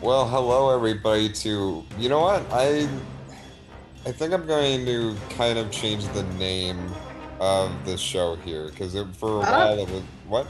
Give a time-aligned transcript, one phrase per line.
[0.00, 1.28] Well, hello everybody.
[1.28, 2.88] To you know what I,
[4.06, 6.78] I think I'm going to kind of change the name
[7.40, 9.40] of the show here because for a oh.
[9.40, 10.46] while it was what?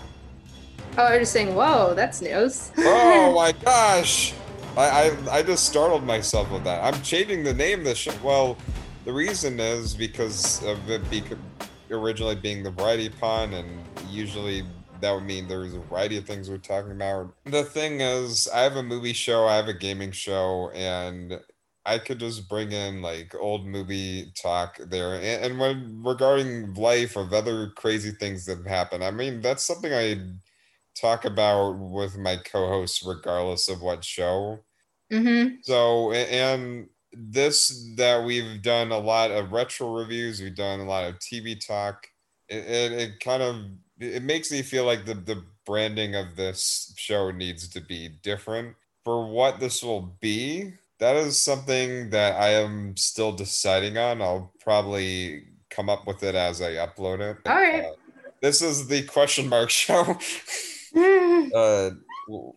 [0.98, 2.72] Oh, I was just saying, whoa, that's news.
[2.76, 4.34] Oh my gosh!
[4.76, 6.84] I, I I just startled myself with that.
[6.84, 8.12] I'm changing the name of the show.
[8.22, 8.58] Well,
[9.06, 11.22] the reason is because of it be,
[11.90, 14.62] originally being the variety pun, and usually
[15.00, 17.34] that would mean there's a variety of things we're talking about.
[17.44, 21.40] The thing is, I have a movie show, I have a gaming show, and
[21.84, 25.14] I could just bring in like old movie talk there.
[25.14, 29.64] And, and when regarding life of other crazy things that have happened, I mean, that's
[29.64, 30.20] something I
[31.00, 34.58] talk about with my co-hosts, regardless of what show.
[35.10, 35.56] Mm-hmm.
[35.62, 41.08] So, and this that we've done a lot of retro reviews, we've done a lot
[41.08, 42.06] of TV talk.
[42.48, 43.56] It, it, it kind of
[44.00, 48.74] it makes me feel like the the branding of this show needs to be different
[49.04, 50.72] for what this will be.
[50.98, 54.20] That is something that I am still deciding on.
[54.20, 57.38] I'll probably come up with it as I upload it.
[57.46, 57.84] All right.
[57.84, 57.92] Uh,
[58.40, 60.00] this is the question mark show.
[61.54, 61.90] uh,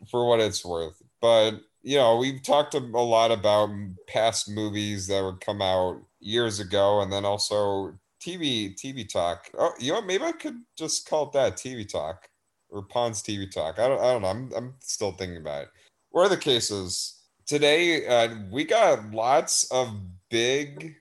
[0.10, 3.70] for what it's worth, but you know, we've talked a lot about
[4.08, 9.50] past movies that would come out years ago, and then also TV TV talk.
[9.58, 12.30] Oh, you know, maybe I could just call it that TV talk
[12.70, 13.80] or Pons TV talk.
[13.80, 14.28] I don't, I don't know.
[14.30, 15.70] I'm, I'm still thinking about it.
[16.10, 18.06] What are the cases today?
[18.06, 19.90] Uh, we got lots of
[20.30, 20.96] big,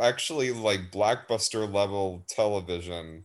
[0.00, 3.24] actually like blockbuster level television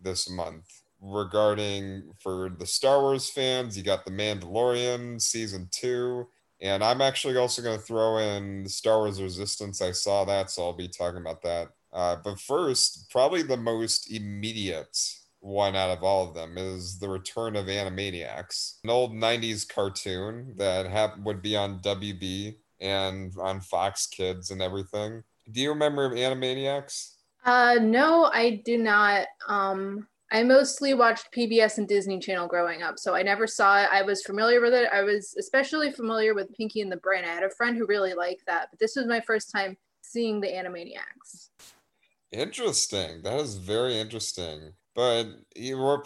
[0.00, 0.66] this month
[1.00, 3.76] regarding for the Star Wars fans.
[3.76, 6.26] You got the Mandalorian season two.
[6.62, 9.80] And I'm actually also going to throw in Star Wars Resistance.
[9.80, 11.68] I saw that, so I'll be talking about that.
[11.92, 14.96] Uh, but first, probably the most immediate
[15.40, 20.54] one out of all of them is the return of Animaniacs, an old 90s cartoon
[20.56, 25.22] that hap- would be on WB and on Fox Kids and everything.
[25.50, 27.14] Do you remember Animaniacs?
[27.44, 29.26] Uh, no, I do not.
[29.48, 33.88] Um, I mostly watched PBS and Disney Channel growing up, so I never saw it.
[33.90, 34.88] I was familiar with it.
[34.92, 37.24] I was especially familiar with Pinky and the Brain.
[37.24, 40.40] I had a friend who really liked that, but this was my first time seeing
[40.40, 41.48] the Animaniacs.
[42.32, 43.22] Interesting.
[43.22, 44.72] That is very interesting.
[44.94, 45.26] But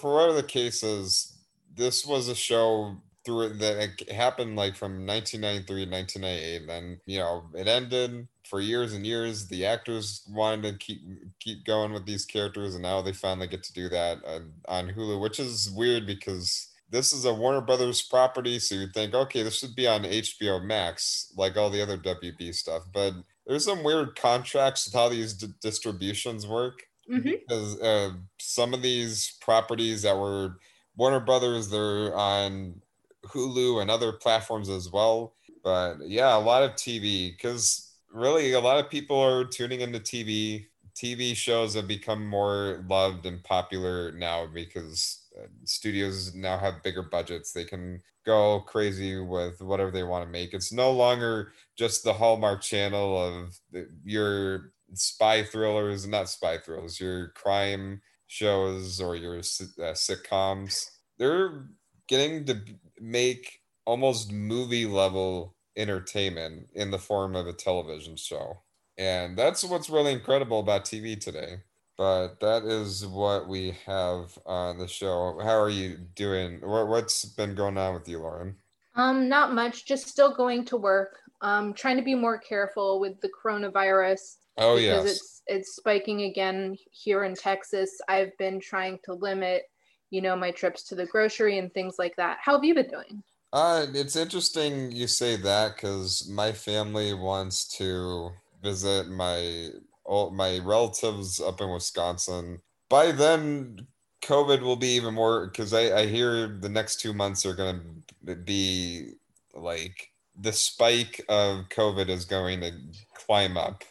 [0.01, 1.37] for whatever the case is,
[1.75, 6.69] this was a show through that it happened like from 1993 to 1998.
[6.71, 9.49] And you know, it ended for years and years.
[9.49, 11.01] The actors wanted to keep
[11.41, 14.89] keep going with these characters, and now they finally get to do that on, on
[14.91, 18.59] Hulu, which is weird because this is a Warner Brothers property.
[18.59, 22.55] So you'd think, okay, this should be on HBO Max, like all the other WB
[22.55, 22.85] stuff.
[22.93, 23.15] But
[23.47, 27.31] there's some weird contracts with how these d- distributions work mm-hmm.
[27.31, 30.59] because uh, some of these properties that were
[30.97, 32.81] Warner Brothers, they're on
[33.27, 35.35] Hulu and other platforms as well.
[35.63, 39.99] But yeah, a lot of TV because really a lot of people are tuning into
[39.99, 40.67] TV.
[40.95, 47.03] TV shows have become more loved and popular now because uh, studios now have bigger
[47.03, 47.53] budgets.
[47.53, 50.55] They can go crazy with whatever they want to make.
[50.55, 57.01] It's no longer just the Hallmark channel of the, your spy thrillers, not spy thrillers,
[57.01, 60.91] your crime shows or your uh, sitcoms.
[61.19, 61.67] They're
[62.09, 62.61] getting to
[63.01, 68.63] make almost movie level entertainment in the form of a television show.
[68.97, 71.57] And that's what's really incredible about TV today.
[71.97, 75.39] But that is what we have on the show.
[75.43, 76.61] How are you doing?
[76.61, 78.57] What, what's been going on with you, Lauren?
[78.97, 79.87] Um, not much.
[79.87, 81.19] Just still going to work.
[81.45, 84.39] Um, trying to be more careful with the coronavirus.
[84.57, 85.17] Oh because yes.
[85.17, 87.91] it's it's spiking again here in Texas.
[88.09, 89.65] I've been trying to limit,
[90.11, 92.39] you know, my trips to the grocery and things like that.
[92.41, 93.23] How have you been doing?
[93.53, 98.31] Uh, it's interesting you say that because my family wants to
[98.63, 99.69] visit my
[100.05, 102.61] all my relatives up in Wisconsin.
[102.89, 103.87] By then,
[104.23, 108.03] COVID will be even more because I, I hear the next two months are going
[108.27, 109.11] to be
[109.55, 112.73] like the spike of COVID is going to
[113.15, 113.85] climb up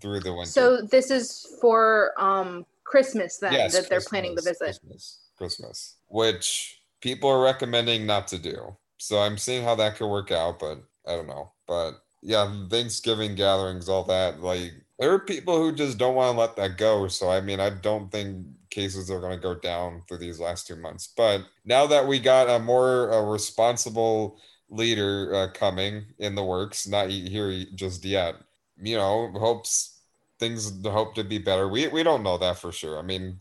[0.00, 0.50] through the winter.
[0.50, 4.58] So this is for um Christmas then Yes, that they're Christmas, planning to visit.
[4.58, 8.76] Christmas, Christmas, which people are recommending not to do.
[8.98, 11.52] So I'm seeing how that could work out, but I don't know.
[11.66, 11.92] But
[12.22, 16.56] yeah, Thanksgiving gatherings, all that, like there are people who just don't want to let
[16.56, 17.08] that go.
[17.08, 20.66] So I mean, I don't think cases are going to go down through these last
[20.66, 21.12] two months.
[21.16, 24.38] But now that we got a more uh, responsible
[24.70, 28.36] leader uh, coming in the works, not here just yet,
[28.80, 29.98] you know, hopes
[30.38, 31.68] things hope to be better.
[31.68, 32.98] We we don't know that for sure.
[32.98, 33.40] I mean,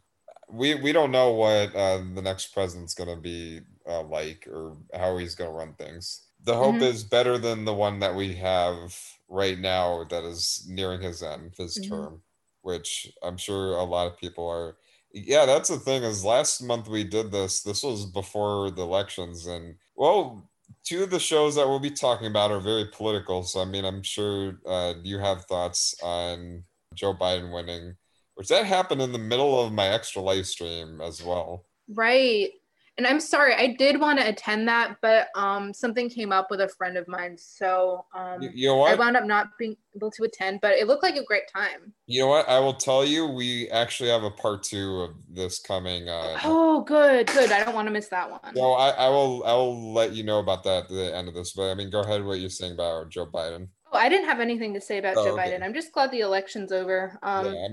[0.50, 4.77] we we don't know what uh, the next president's going to be uh, like or
[4.94, 6.24] how he's going to run things.
[6.44, 6.83] The hope mm-hmm.
[6.83, 8.95] is better than the one that we have
[9.27, 11.89] right now that is nearing his end, his mm-hmm.
[11.89, 12.21] term,
[12.62, 14.77] which I'm sure a lot of people are.
[15.13, 16.03] Yeah, that's the thing.
[16.03, 17.62] Is last month we did this.
[17.62, 20.50] This was before the elections, and well,
[20.84, 23.44] two of the shows that we'll be talking about are very political.
[23.44, 27.96] So I mean, I'm sure uh, you have thoughts on Joe Biden winning,
[28.36, 31.66] which that happened in the middle of my extra live stream as well.
[31.90, 32.52] Right
[32.98, 36.62] and I'm sorry, I did want to attend that, but um, something came up with
[36.62, 38.92] a friend of mine, so um, you, know what?
[38.92, 40.62] I wound up not being able to attend.
[40.62, 41.94] But it looked like a great time.
[42.08, 42.50] You know what?
[42.50, 46.10] I will tell you, we actually have a part two of this coming.
[46.10, 47.52] Uh, oh, good, good.
[47.52, 48.56] I don't want to miss that one.
[48.56, 51.36] So I, I will, I will let you know about that at the end of
[51.36, 51.54] this.
[51.54, 52.24] But I mean, go ahead.
[52.24, 53.68] What you're saying about Joe Biden?
[53.92, 55.52] Oh, I didn't have anything to say about oh, Joe okay.
[55.52, 55.64] Biden.
[55.64, 57.18] I'm just glad the election's over.
[57.24, 57.68] Um, yeah,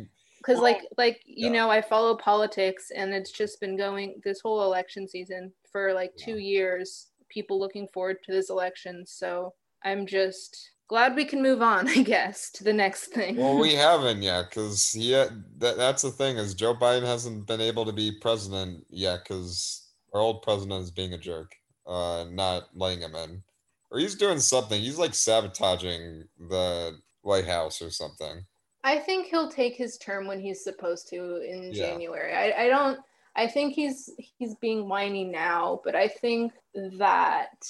[0.45, 1.53] because like like you yeah.
[1.53, 6.13] know i follow politics and it's just been going this whole election season for like
[6.17, 6.25] yeah.
[6.27, 9.53] two years people looking forward to this election so
[9.85, 13.75] i'm just glad we can move on i guess to the next thing well we
[13.75, 15.27] haven't yet because yeah
[15.59, 19.89] that, that's the thing is joe biden hasn't been able to be president yet because
[20.13, 21.55] our old president is being a jerk
[21.87, 23.43] uh not letting him in
[23.91, 26.93] or he's doing something he's like sabotaging the
[27.23, 28.45] white house or something
[28.85, 31.91] I think he'll take his term when he's supposed to in yeah.
[31.91, 32.35] January.
[32.35, 33.01] I, I don't
[33.37, 37.67] I think he's he's being whiny now, but I think that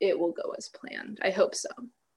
[0.00, 1.18] it will go as planned.
[1.22, 1.68] I hope so.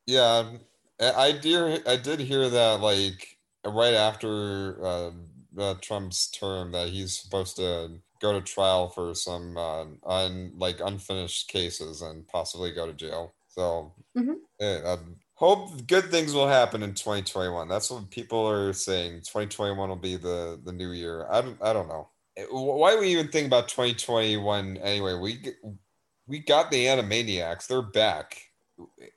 [0.06, 0.52] Yeah,
[1.00, 1.88] I did.
[1.88, 5.12] I did hear that like right after uh,
[5.58, 10.80] uh, Trump's term that he's supposed to go to trial for some uh, un like
[10.80, 13.34] unfinished cases and possibly go to jail.
[13.48, 14.34] So mm-hmm.
[14.60, 14.96] yeah,
[15.42, 17.68] hope good things will happen in 2021.
[17.68, 19.22] That's what people are saying.
[19.22, 21.28] 2021 will be the the new year.
[21.30, 22.10] I don't I don't know.
[22.38, 25.16] Eh, why we even think about 2021 anyway?
[25.16, 25.40] We
[26.28, 27.68] we got the Animaniacs.
[27.68, 28.38] They're back.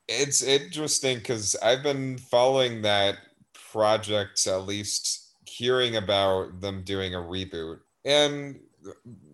[0.09, 3.19] It's interesting because I've been following that
[3.71, 8.59] project at least hearing about them doing a reboot and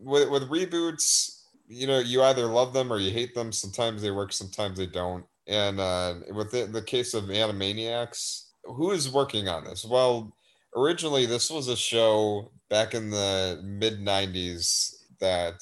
[0.02, 4.10] with, with reboots you know you either love them or you hate them sometimes they
[4.10, 9.48] work sometimes they don't and uh, with the, the case of Animaniacs, who is working
[9.48, 9.84] on this?
[9.84, 10.32] Well,
[10.76, 15.60] originally this was a show back in the mid 90s that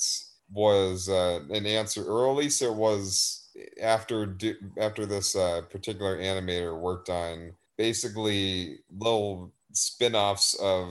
[0.53, 3.49] was uh, an answer, or at least it was
[3.83, 4.37] after
[4.79, 10.89] after this uh, particular animator worked on basically little spin-offs of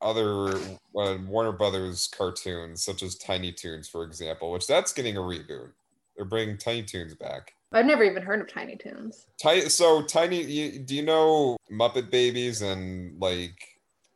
[0.00, 0.56] other
[0.98, 5.72] uh, Warner Brothers cartoons, such as Tiny Toons, for example, which that's getting a reboot.
[6.16, 7.54] They're bringing Tiny Toons back.
[7.72, 9.26] I've never even heard of Tiny Toons.
[9.40, 13.56] Tiny, so Tiny, you, do you know Muppet Babies and like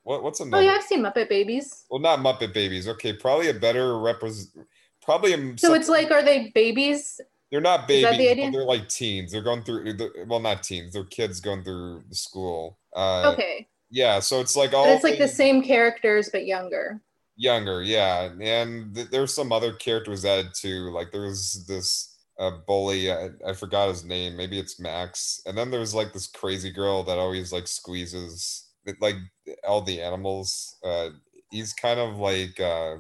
[0.03, 0.23] what?
[0.23, 0.63] What's another?
[0.63, 1.85] Oh yeah, I've seen Muppet Babies.
[1.91, 2.89] Well, not Muppet Babies.
[2.89, 4.67] Okay, probably a better represent.
[5.03, 7.21] Probably a, so it's like, are they babies?
[7.51, 8.19] They're not babies.
[8.19, 9.31] The they're like teens.
[9.31, 9.97] They're going through.
[10.27, 10.93] Well, not teens.
[10.93, 12.77] They're kids going through the school.
[12.95, 13.69] Uh, okay.
[13.89, 14.85] Yeah, so it's like all.
[14.85, 17.01] But it's like the same characters but younger.
[17.37, 20.91] Younger, yeah, and th- there's some other characters added too.
[20.91, 23.11] Like there's this a bully.
[23.11, 24.37] I, I, forgot his name.
[24.37, 25.41] Maybe it's Max.
[25.47, 28.67] And then there's like this crazy girl that always like squeezes
[29.01, 29.17] like
[29.67, 30.77] all the animals.
[30.85, 31.11] Uh,
[31.51, 32.97] he's kind of like uh,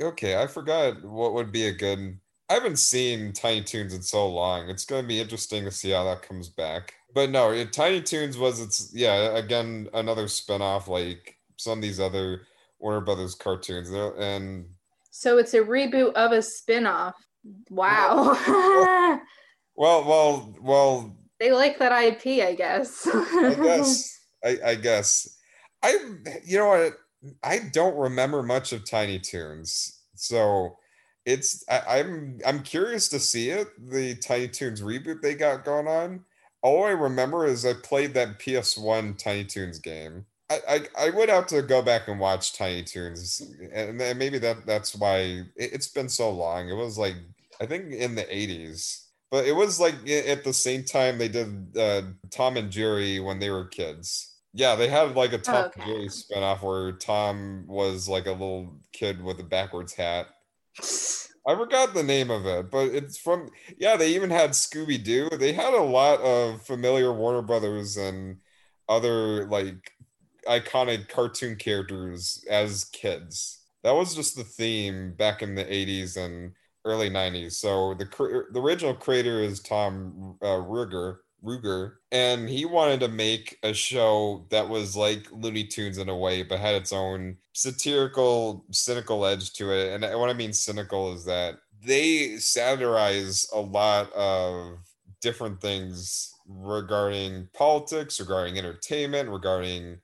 [0.00, 0.40] okay.
[0.40, 2.18] I forgot what would be a good.
[2.48, 4.68] I haven't seen Tiny Toons in so long.
[4.68, 6.94] It's going to be interesting to see how that comes back.
[7.14, 12.00] But no, it, Tiny Toons was it's yeah again another spinoff like some of these
[12.00, 12.42] other
[12.78, 13.90] Warner Brothers cartoons.
[13.90, 14.66] And
[15.10, 17.12] so it's a reboot of a spinoff.
[17.68, 19.20] Wow.
[19.76, 21.16] well, well, well.
[21.38, 23.06] They like that IP, I guess.
[23.06, 24.18] I guess.
[24.44, 25.36] I, I guess.
[25.82, 25.96] I,
[26.44, 26.92] you know what?
[27.42, 30.76] I don't remember much of Tiny Toons, so
[31.26, 33.68] it's I, am I'm, I'm curious to see it.
[33.90, 36.24] The Tiny Toons reboot they got going on.
[36.62, 40.26] All I remember is I played that PS1 Tiny Toons game.
[40.50, 43.40] I, I, would have to go back and watch Tiny Toons,
[43.72, 46.68] and maybe that that's why it, has been so long.
[46.68, 47.14] It was like
[47.60, 51.76] I think in the '80s, but it was like at the same time they did
[51.78, 54.38] uh, Tom and Jerry when they were kids.
[54.52, 55.82] Yeah, they had like a Tom oh, okay.
[55.82, 60.26] and Jerry spinoff where Tom was like a little kid with a backwards hat.
[61.46, 63.96] I forgot the name of it, but it's from yeah.
[63.96, 65.28] They even had Scooby Doo.
[65.30, 68.38] They had a lot of familiar Warner Brothers and
[68.88, 69.92] other like
[70.46, 73.60] iconic cartoon characters as kids.
[73.82, 76.52] That was just the theme back in the 80s and
[76.84, 77.52] early 90s.
[77.52, 78.06] So the
[78.52, 84.46] the original creator is Tom uh, Ruger, Ruegger, and he wanted to make a show
[84.50, 89.52] that was like Looney Tunes in a way, but had its own satirical, cynical edge
[89.54, 89.94] to it.
[90.02, 94.78] And what I mean cynical is that they satirize a lot of
[95.20, 99.98] different things regarding politics, regarding entertainment, regarding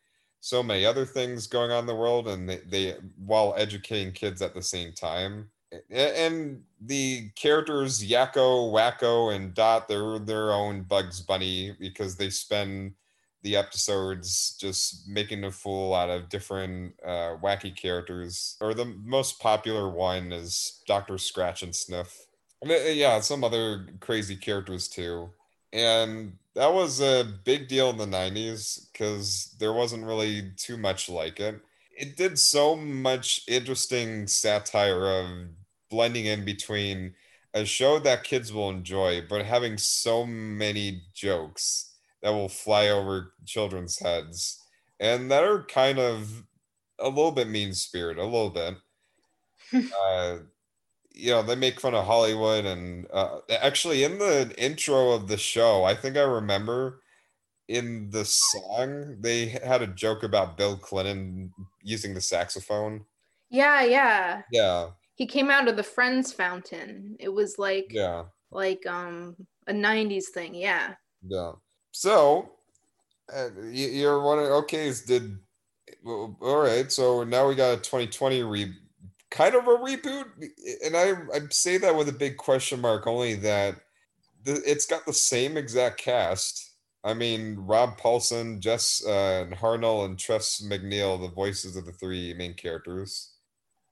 [0.46, 4.40] so many other things going on in the world, and they, they while educating kids
[4.40, 5.50] at the same time.
[5.90, 12.94] And the characters Yakko, Wakko, and Dot, they're their own Bugs Bunny because they spend
[13.42, 18.56] the episodes just making a fool out of different uh, wacky characters.
[18.60, 21.14] Or the most popular one is Dr.
[21.14, 22.26] Scratchansniff.
[22.64, 25.30] Uh, yeah, some other crazy characters too.
[25.72, 31.08] And that was a big deal in the 90s because there wasn't really too much
[31.08, 31.60] like it.
[31.96, 35.26] It did so much interesting satire of
[35.90, 37.14] blending in between
[37.54, 43.32] a show that kids will enjoy, but having so many jokes that will fly over
[43.46, 44.62] children's heads
[45.00, 46.44] and that are kind of
[46.98, 48.74] a little bit mean spirited, a little bit.
[49.94, 50.38] uh,
[51.16, 55.38] you know, they make fun of Hollywood, and uh, actually, in the intro of the
[55.38, 57.00] show, I think I remember
[57.68, 63.06] in the song they had a joke about Bill Clinton using the saxophone.
[63.50, 64.42] Yeah, yeah.
[64.52, 64.90] Yeah.
[65.16, 67.16] He came out of the Friends fountain.
[67.18, 70.54] It was like yeah, like um a 90s thing.
[70.54, 70.94] Yeah.
[71.22, 71.52] Yeah.
[71.92, 72.52] So
[73.34, 75.38] uh, you're wondering, okay, is did
[76.04, 76.90] all right?
[76.92, 78.74] So now we got a 2020 re,
[79.36, 80.24] kind of a reboot,
[80.84, 83.76] and I I say that with a big question mark, only that
[84.46, 86.72] it's got the same exact cast.
[87.04, 92.34] I mean, Rob Paulsen, Jess uh, Harnell, and Tress MacNeille, the voices of the three
[92.34, 93.34] main characters.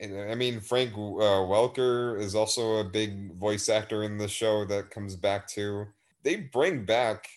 [0.00, 4.64] And I mean, Frank uh, Welker is also a big voice actor in the show
[4.64, 5.86] that comes back too.
[6.22, 7.28] They bring back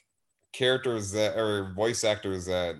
[0.53, 2.75] characters that or voice actors that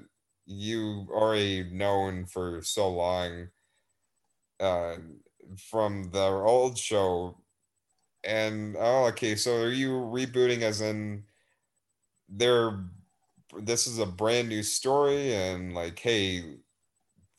[0.45, 3.49] you already known for so long
[4.59, 4.95] uh,
[5.69, 7.37] from the old show.
[8.23, 11.23] And oh okay so are you rebooting as in
[12.27, 12.83] they're
[13.61, 16.57] this is a brand new story and like hey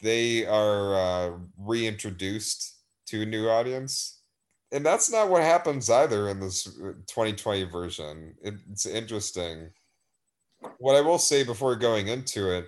[0.00, 4.20] they are uh, reintroduced to a new audience?
[4.70, 8.34] And that's not what happens either in this 2020 uh, version.
[8.42, 9.70] It's interesting.
[10.78, 12.66] What I will say before going into it,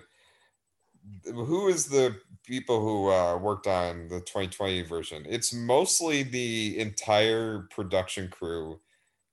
[1.25, 2.15] who is the
[2.51, 5.25] people who uh, worked on the 2020 version?
[5.27, 8.81] It's mostly the entire production crew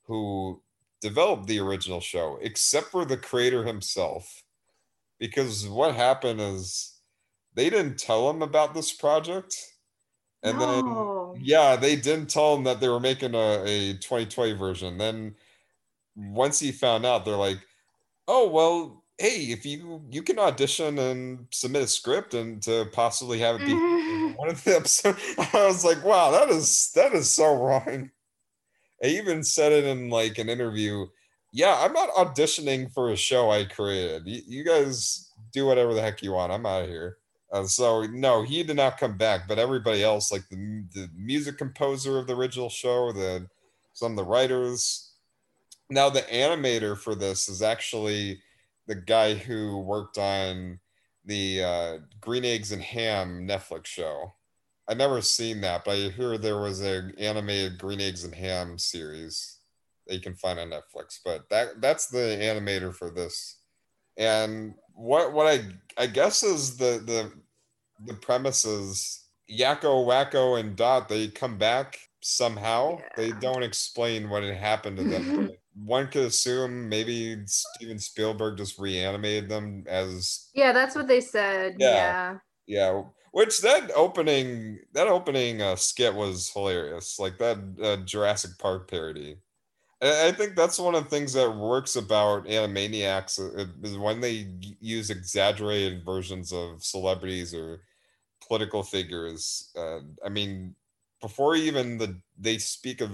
[0.04, 0.62] who
[1.00, 4.44] developed the original show, except for the creator himself.
[5.18, 6.94] Because what happened is
[7.54, 9.56] they didn't tell him about this project.
[10.44, 11.32] And no.
[11.34, 14.96] then, yeah, they didn't tell him that they were making a, a 2020 version.
[14.96, 15.34] Then
[16.14, 17.58] once he found out, they're like,
[18.28, 23.38] oh well hey if you you can audition and submit a script and to possibly
[23.38, 23.72] have it be
[24.37, 25.20] one of the episodes
[25.52, 28.10] i was like wow that is that is so wrong.
[29.02, 31.06] I even said it in like an interview
[31.52, 34.22] yeah i'm not auditioning for a show i created.
[34.26, 36.52] You, you guys do whatever the heck you want.
[36.52, 37.16] I'm out of here.
[37.50, 41.56] Uh, so no he did not come back but everybody else like the, the music
[41.58, 43.48] composer of the original show the
[43.94, 45.12] some of the writers.
[45.90, 48.42] Now the animator for this is actually
[48.88, 50.80] the guy who worked on
[51.25, 54.33] the uh, Green Eggs and Ham Netflix show.
[54.88, 58.78] I never seen that, but I hear there was an animated Green Eggs and Ham
[58.78, 59.59] series
[60.07, 61.18] that you can find on Netflix.
[61.23, 63.59] But that that's the animator for this.
[64.16, 65.64] And what what I
[66.02, 67.33] I guess is the the
[68.07, 72.99] the premise is Yakko, Wakko, and Dot they come back somehow.
[72.99, 73.09] Yeah.
[73.16, 75.50] They don't explain what had happened to them.
[75.85, 81.76] one could assume maybe Steven Spielberg just reanimated them as Yeah, that's what they said.
[81.78, 82.38] Yeah.
[82.66, 82.92] Yeah.
[82.92, 83.02] yeah.
[83.32, 87.18] Which that opening that opening uh, skit was hilarious.
[87.18, 89.37] Like that uh, Jurassic Park parody.
[90.00, 94.47] I think that's one of the things that works about Animaniacs uh, is when they
[94.80, 97.80] use exaggerated versions of celebrities or
[98.47, 99.73] political figures.
[99.76, 100.76] Uh, I mean,
[101.20, 103.11] before even the they speak of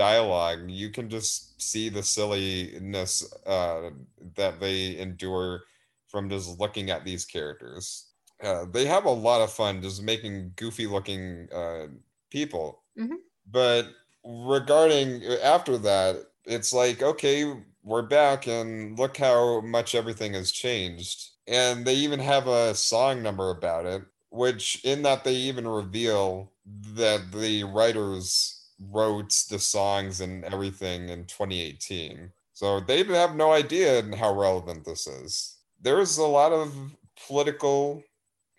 [0.00, 3.90] dialogue, you can just see the silliness uh,
[4.34, 5.64] that they endure
[6.08, 8.06] from just looking at these characters.
[8.42, 11.88] Uh, they have a lot of fun just making goofy looking uh,
[12.30, 12.82] people.
[12.98, 13.16] Mm-hmm.
[13.50, 13.88] But
[14.24, 16.16] regarding after that,
[16.46, 17.52] it's like, okay,
[17.82, 21.28] we're back and look how much everything has changed.
[21.46, 26.52] And they even have a song number about it, which in that they even reveal
[26.94, 32.30] that the writers wrote the songs and everything in 2018.
[32.52, 35.58] So they have no idea how relevant this is.
[35.80, 36.74] There's a lot of
[37.26, 38.02] political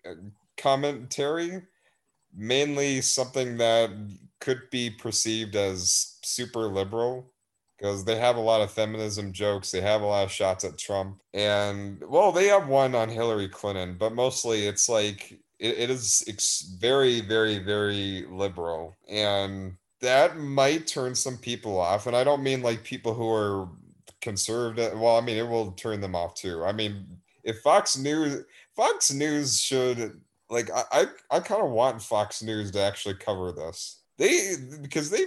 [0.04, 0.14] uh,
[0.56, 1.62] commentary,
[2.34, 3.90] mainly something that
[4.40, 7.32] could be perceived as super liberal
[7.78, 9.70] because they have a lot of feminism jokes.
[9.70, 13.48] They have a lot of shots at Trump, and well, they have one on Hillary
[13.48, 20.36] Clinton, but mostly it's like it, it is ex- very, very, very liberal, and that
[20.36, 22.06] might turn some people off.
[22.06, 23.68] And I don't mean like people who are
[24.20, 24.98] conservative.
[24.98, 26.64] Well, I mean it will turn them off too.
[26.64, 27.06] I mean,
[27.44, 28.44] if Fox News,
[28.76, 31.06] Fox News should like I I,
[31.36, 34.00] I kind of want Fox News to actually cover this.
[34.18, 35.24] They because they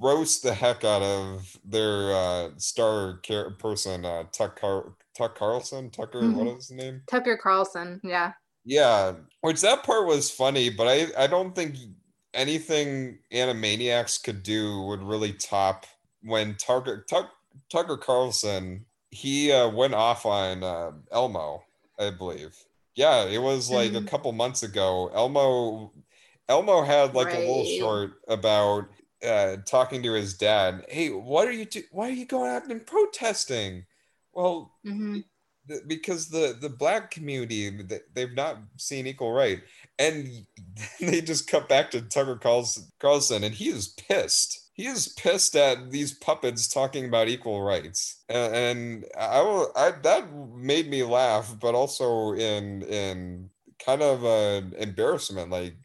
[0.00, 3.20] roast the heck out of their uh, star
[3.58, 6.36] person uh, Tuck Car- Tuck Carlson Tucker mm-hmm.
[6.36, 8.32] what is his name Tucker Carlson yeah
[8.64, 11.76] yeah which that part was funny but I I don't think
[12.36, 15.86] anything Animaniacs could do would really top
[16.22, 17.30] when Tucker Tuck,
[17.70, 21.64] Tucker Carlson he uh, went off on uh, Elmo
[21.98, 22.54] I believe
[22.94, 24.06] yeah it was like mm-hmm.
[24.06, 25.92] a couple months ago Elmo
[26.48, 27.36] Elmo had like right.
[27.36, 28.86] a little short about
[29.26, 30.84] uh, talking to his dad.
[30.88, 31.64] Hey, what are you?
[31.64, 33.84] Do- why are you going out and protesting?
[34.32, 35.20] Well, mm-hmm.
[35.86, 37.70] Because the the black community
[38.14, 39.62] they've not seen equal right,
[39.98, 40.46] and
[41.00, 42.36] they just cut back to Tucker
[43.00, 44.70] Carlson, and he is pissed.
[44.74, 49.92] He is pissed at these puppets talking about equal rights, and, and I, will, I
[50.02, 53.50] that made me laugh, but also in in
[53.84, 55.76] kind of an embarrassment, like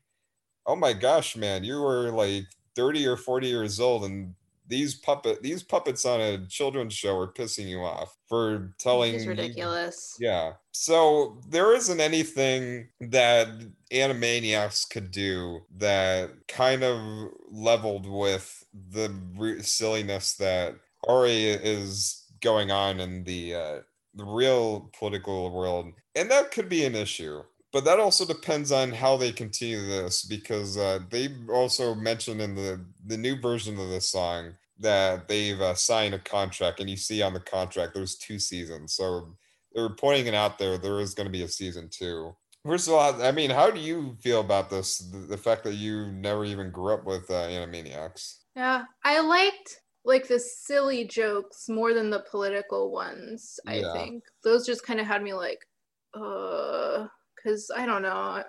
[0.65, 2.45] oh my gosh, man, you were like
[2.75, 4.33] 30 or 40 years old and
[4.67, 9.25] these puppet these puppets on a children's show are pissing you off for telling it's
[9.25, 10.15] ridiculous.
[10.19, 10.53] You, yeah.
[10.71, 13.47] So there isn't anything that
[13.91, 22.71] animaniacs could do that kind of leveled with the re- silliness that already is going
[22.71, 23.79] on in the uh,
[24.15, 25.93] the real political world.
[26.15, 30.23] And that could be an issue but that also depends on how they continue this
[30.23, 35.61] because uh, they also mentioned in the the new version of this song that they've
[35.61, 38.93] uh, signed a contract and you see on the contract there's two seasons.
[38.93, 39.35] So
[39.73, 42.35] they're pointing it out there there is going to be a season two.
[42.65, 45.73] First of all i mean how do you feel about this the, the fact that
[45.73, 48.41] you never even grew up with uh, animaniacs?
[48.55, 53.93] Yeah i liked like the silly jokes more than the political ones i yeah.
[53.93, 54.23] think.
[54.43, 55.65] Those just kind of had me like
[56.13, 57.07] uh
[57.41, 58.43] because I don't know.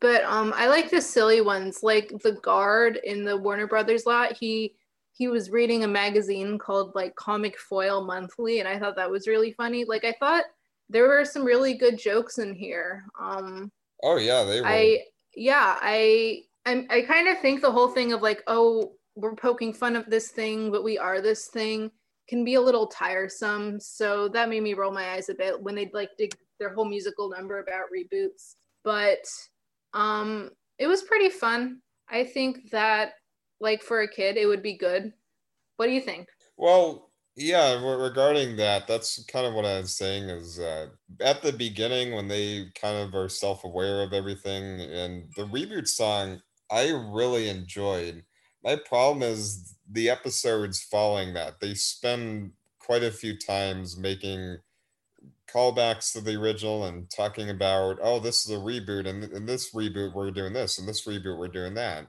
[0.00, 4.36] But um, I like the silly ones, like the guard in the Warner Brothers lot.
[4.36, 4.74] He
[5.12, 9.28] he was reading a magazine called like Comic Foil Monthly, and I thought that was
[9.28, 9.84] really funny.
[9.84, 10.44] Like I thought
[10.88, 13.04] there were some really good jokes in here.
[13.20, 13.70] Um,
[14.02, 14.66] oh yeah, they were.
[14.66, 15.04] I
[15.34, 19.72] yeah, I I, I kind of think the whole thing of like, oh, we're poking
[19.72, 21.90] fun of this thing, but we are this thing
[22.28, 23.78] can be a little tiresome.
[23.80, 26.84] So that made me roll my eyes a bit when they'd like dig their whole
[26.84, 28.54] musical number about reboots.
[28.84, 29.26] But
[29.92, 31.80] um, it was pretty fun.
[32.08, 33.14] I think that,
[33.60, 35.12] like, for a kid, it would be good.
[35.76, 36.28] What do you think?
[36.56, 40.86] Well, yeah, regarding that, that's kind of what I was saying is uh,
[41.20, 45.86] at the beginning when they kind of are self aware of everything and the reboot
[45.86, 46.40] song,
[46.70, 48.24] I really enjoyed.
[48.64, 51.60] My problem is the episodes following that.
[51.60, 54.56] They spend quite a few times making
[55.52, 59.74] callbacks to the original and talking about, oh, this is a reboot, and in this
[59.74, 62.06] reboot we're doing this, and this reboot we're doing that.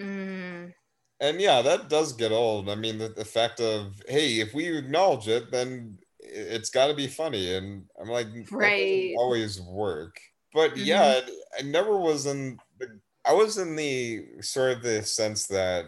[0.00, 0.72] Mm.
[1.20, 2.68] And yeah, that does get old.
[2.68, 6.94] I mean, the, the fact of, hey, if we acknowledge it, then it's got to
[6.94, 7.54] be funny.
[7.54, 10.18] And I'm like, right, always work.
[10.52, 10.84] But mm-hmm.
[10.84, 11.20] yeah,
[11.58, 12.58] I never was in.
[12.78, 15.86] The, I was in the sort of the sense that,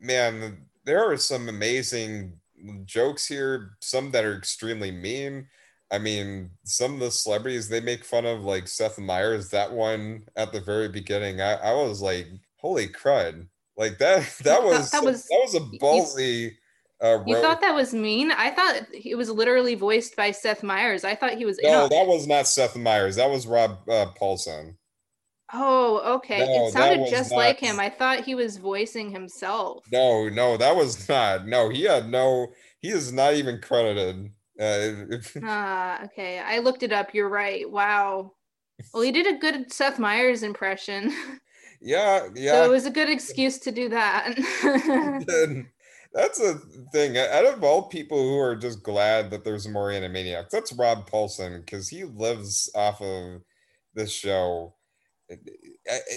[0.00, 2.38] man, there are some amazing
[2.84, 3.72] jokes here.
[3.80, 5.48] Some that are extremely mean
[5.92, 10.24] I mean, some of the celebrities they make fun of, like Seth Meyers, that one
[10.36, 12.26] at the very beginning, I, I was like,
[12.56, 13.46] holy crud.
[13.76, 16.52] Like that that was that was that was a ballsy
[17.02, 18.30] uh, you thought that was mean?
[18.30, 21.02] I thought it was literally voiced by Seth Meyers.
[21.02, 21.58] I thought he was.
[21.62, 23.16] No, that was not Seth Meyers.
[23.16, 24.76] That was Rob uh, Paulsen.
[25.52, 26.40] Oh, okay.
[26.40, 27.38] No, it sounded just not...
[27.38, 27.80] like him.
[27.80, 29.84] I thought he was voicing himself.
[29.90, 31.46] No, no, that was not.
[31.46, 32.48] No, he had no.
[32.80, 34.30] He is not even credited.
[34.60, 36.38] Uh, ah, okay.
[36.38, 37.14] I looked it up.
[37.14, 37.68] You're right.
[37.70, 38.32] Wow.
[38.92, 41.12] Well, he did a good Seth Meyers impression.
[41.82, 42.52] Yeah, yeah.
[42.52, 44.34] So it was a good excuse to do that.
[46.12, 46.58] that's a
[46.92, 47.16] thing.
[47.16, 51.64] Out of all people who are just glad that there's more Animaniacs, that's Rob Paulsen
[51.64, 53.40] because he lives off of
[53.94, 54.74] this show.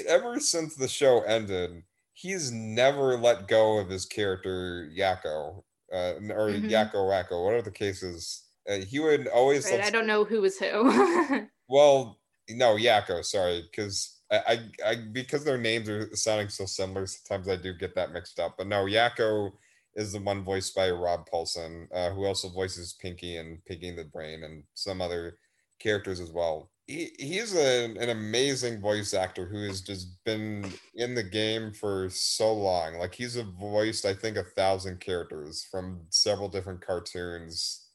[0.05, 6.49] Ever since the show ended, he's never let go of his character Yakko uh, or
[6.49, 6.67] mm-hmm.
[6.67, 8.43] Yakko Wakko, whatever the case is.
[8.69, 9.69] Uh, he would always.
[9.69, 11.47] Right, I don't know who was who.
[11.67, 17.05] well, no, Yakko, sorry, because I, I, I because their names are sounding so similar,
[17.05, 18.55] sometimes I do get that mixed up.
[18.57, 19.51] But no, Yakko
[19.95, 24.05] is the one voiced by Rob Paulsen, uh, who also voices Pinky and Pinky the
[24.05, 25.37] Brain and some other
[25.79, 26.69] characters as well.
[26.87, 32.09] He, he's a, an amazing voice actor who has just been in the game for
[32.09, 32.95] so long.
[32.95, 37.87] Like he's voiced, I think, a thousand characters from several different cartoons,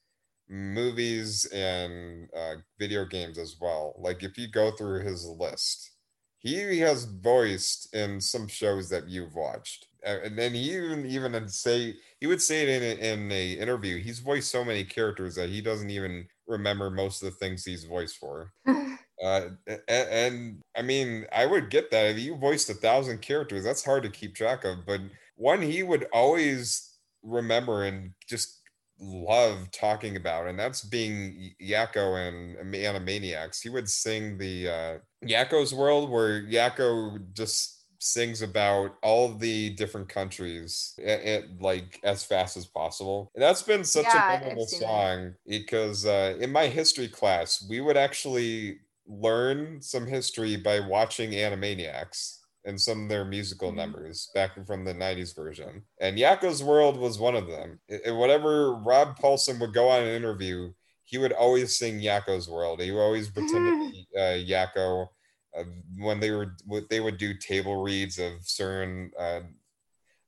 [0.48, 3.94] movies, and uh, video games as well.
[3.98, 5.90] Like if you go through his list,
[6.38, 11.94] he has voiced in some shows that you've watched and then he even even say
[12.20, 15.48] he would say it in a, in a interview he's voiced so many characters that
[15.48, 18.52] he doesn't even remember most of the things he's voiced for.
[19.20, 22.06] Uh, and, and, i mean i would get that.
[22.06, 25.00] If you voiced a thousand characters that's hard to keep track of but
[25.34, 28.61] one he would always remember and just
[29.00, 33.61] love talking about and that's being yakko and animaniacs.
[33.61, 40.08] He would sing the uh yakko's world where yakko just sings about all the different
[40.08, 43.30] countries it, it, like as fast as possible.
[43.34, 47.80] And that's been such yeah, a memorable song because uh, in my history class, we
[47.80, 53.78] would actually learn some history by watching Animaniacs and some of their musical mm-hmm.
[53.78, 55.82] numbers back from the 90s version.
[56.00, 57.80] And Yakko's World was one of them.
[57.88, 60.72] It, whatever Rob Paulsen would go on an interview,
[61.04, 62.82] he would always sing Yakko's World.
[62.82, 65.08] He would always pretend to be uh, Yakko
[65.97, 66.57] when they were
[66.90, 69.40] they would do table reads of certain uh,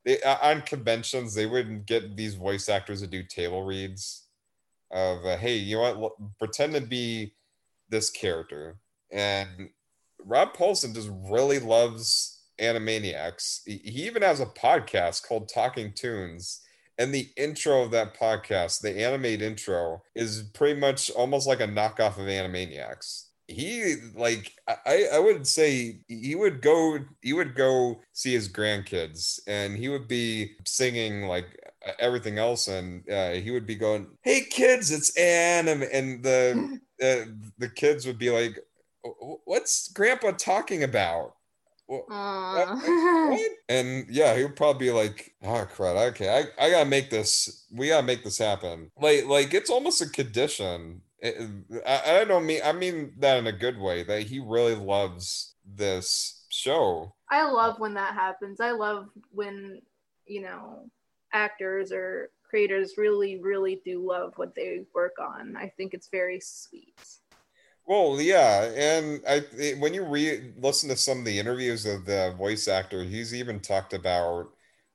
[0.04, 4.26] they, uh, on conventions they would get these voice actors to do table reads
[4.90, 7.34] of uh, hey you know what pretend to be
[7.90, 8.78] this character.
[9.10, 9.70] And
[10.24, 13.60] rob paulsen just really loves animaniacs.
[13.66, 16.62] He, he even has a podcast called Talkin' Toons.
[16.98, 21.66] And the intro of that podcast the animate intro is pretty much almost like a
[21.66, 28.00] knockoff of animaniacs he like I, I would say he would go he would go
[28.12, 31.46] see his grandkids and he would be singing like
[31.98, 37.30] everything else and uh, he would be going hey kids it's anime and the uh,
[37.58, 38.58] the kids would be like
[39.44, 41.34] what's grandpa talking about
[41.90, 43.40] what, what?
[43.68, 47.66] and yeah, he would probably be like, "Oh crud, okay, I, I gotta make this.
[47.72, 52.60] We gotta make this happen." Like, like it's almost a condition I, I don't mean
[52.64, 57.14] I mean that in a good way that he really loves this show.
[57.30, 58.60] I love when that happens.
[58.60, 59.80] I love when
[60.26, 60.88] you know
[61.32, 65.56] actors or creators really really do love what they work on.
[65.56, 66.94] I think it's very sweet.
[67.86, 72.34] Well, yeah, and I when you re listen to some of the interviews of the
[72.38, 74.50] voice actor, he's even talked about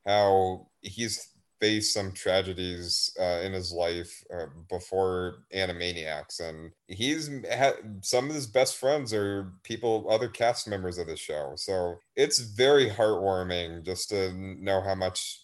[0.06, 7.74] how he's faced some tragedies uh, in his life uh, before Animaniacs, and he's had
[8.02, 11.54] some of his best friends are people, other cast members of the show.
[11.56, 15.42] So it's very heartwarming just to know how much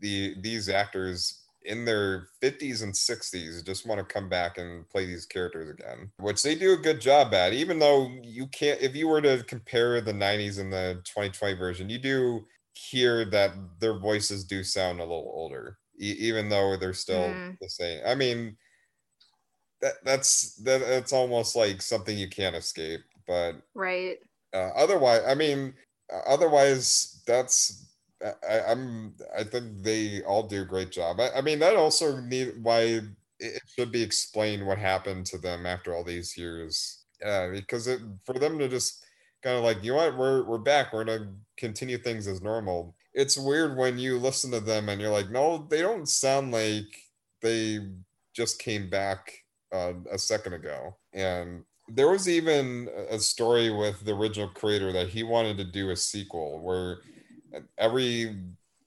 [0.00, 5.06] the these actors in their 50s and 60s just want to come back and play
[5.06, 8.94] these characters again which they do a good job at even though you can't if
[8.94, 12.46] you were to compare the 90s and the 2020 version you do
[12.78, 17.56] hear that their voices do sound a little older, e- even though they're still mm.
[17.60, 18.00] the same.
[18.06, 18.56] I mean,
[19.80, 23.00] that that's that it's almost like something you can't escape.
[23.26, 24.18] But right.
[24.54, 25.74] Uh, otherwise, I mean,
[26.26, 27.86] otherwise, that's
[28.22, 31.20] I, am I think they all do a great job.
[31.20, 33.00] I, I mean, that also need why
[33.38, 37.04] it should be explained what happened to them after all these years.
[37.24, 39.04] Uh, because it, for them to just
[39.42, 40.92] kind of like, you know what, we're we're back.
[40.92, 42.94] We're gonna continue things as normal.
[43.14, 46.86] It's weird when you listen to them and you're like, no, they don't sound like
[47.42, 47.80] they
[48.34, 49.32] just came back
[49.72, 50.96] uh, a second ago.
[51.12, 55.90] And there was even a story with the original creator that he wanted to do
[55.90, 56.98] a sequel where
[57.78, 58.36] every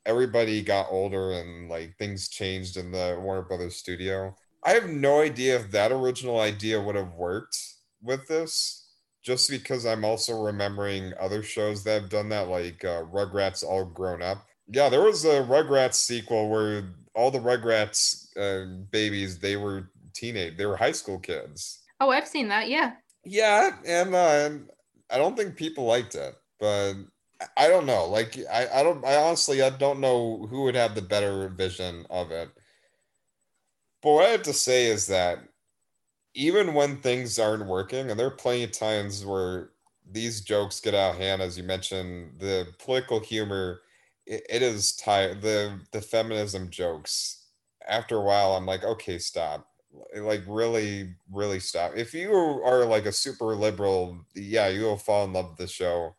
[0.05, 4.35] everybody got older and like things changed in the Warner Brothers studio.
[4.63, 7.57] I have no idea if that original idea would have worked
[8.01, 8.80] with this
[9.21, 13.85] just because I'm also remembering other shows that have done that, like uh, Rugrats All
[13.85, 14.45] Grown Up.
[14.67, 20.57] Yeah, there was a Rugrats sequel where all the Rugrats uh, babies they were teenage,
[20.57, 21.81] they were high school kids.
[21.99, 22.69] Oh, I've seen that.
[22.69, 22.93] Yeah.
[23.23, 24.49] Yeah, and uh,
[25.11, 26.93] I don't think people liked it, but
[27.55, 28.07] I don't know.
[28.07, 29.05] Like, I, I don't.
[29.05, 32.49] I honestly, I don't know who would have the better vision of it.
[34.01, 35.39] But what I have to say is that
[36.33, 39.71] even when things aren't working, and there are plenty of times where
[40.09, 43.81] these jokes get out of hand, as you mentioned, the political humor,
[44.25, 45.41] it, it is tired.
[45.41, 47.45] The the feminism jokes.
[47.87, 49.67] After a while, I'm like, okay, stop.
[50.15, 51.93] Like really, really stop.
[51.95, 55.67] If you are like a super liberal, yeah, you will fall in love with the
[55.67, 56.15] show.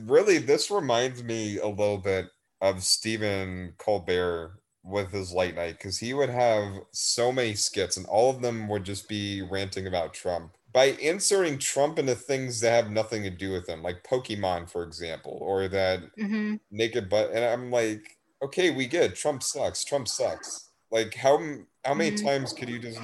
[0.00, 2.26] really, this reminds me a little bit
[2.60, 8.06] of Stephen Colbert with his late night because he would have so many skits and
[8.06, 10.52] all of them would just be ranting about Trump.
[10.72, 14.82] By inserting Trump into things that have nothing to do with him, like Pokemon, for
[14.84, 16.56] example, or that Mm-hmm.
[16.70, 19.16] naked butt, and I'm like, okay, we get it.
[19.16, 19.84] Trump sucks.
[19.84, 20.70] Trump sucks.
[20.90, 21.38] Like how
[21.84, 22.22] how many Mhm.
[22.22, 23.00] times could you just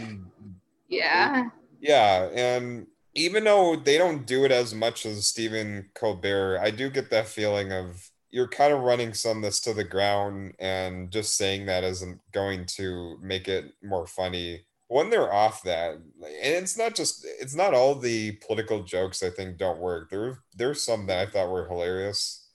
[0.89, 1.51] Yeah.
[1.81, 6.91] yeah, and even though they don't do it as much as Stephen Colbert, I do
[6.91, 11.11] get that feeling of you're kind of running some of this to the ground and
[11.11, 14.65] just saying that isn't going to make it more funny.
[14.89, 19.31] When they're off that, and it's not just it's not all the political jokes I
[19.31, 20.11] think don't work.
[20.11, 22.49] There there's some that I thought were hilarious.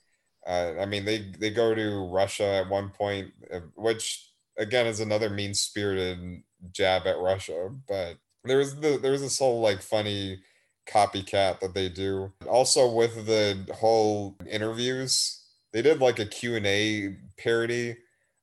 [0.46, 5.00] Uh, I mean, they they go to Russia at one point, uh, which again is
[5.00, 10.40] another mean spirited jab at Russia, but there's the there's this whole like funny
[10.88, 15.45] copycat that they do also with the whole interviews
[15.76, 17.98] they did like a q&a parody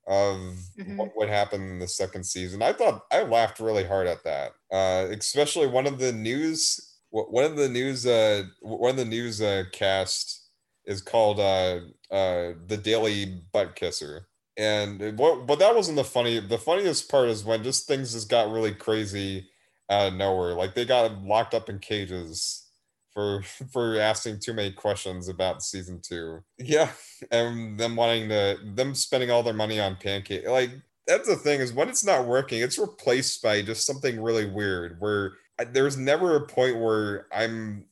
[0.07, 0.39] of
[0.79, 0.99] Mhm.
[0.99, 4.53] what would happen in the second season i thought i laughed really hard at that
[4.73, 9.41] uh especially one of the news one of the news uh one of the news
[9.43, 10.51] uh cast
[10.87, 11.81] is called uh
[12.13, 17.29] uh the daily butt kisser and what but that wasn't the funny the funniest part
[17.29, 19.49] is when just things just got really crazy
[19.91, 20.55] out of nowhere.
[20.55, 22.62] Like they got locked up in cages
[23.15, 26.41] for for asking too many questions about season two.
[26.59, 26.91] Yeah,
[27.31, 30.47] and them wanting to them spending all their money on pancake.
[30.47, 30.71] Like
[31.07, 34.97] that's the thing is when it's not working, it's replaced by just something really weird.
[35.01, 37.87] Where I- there's never a point where I'm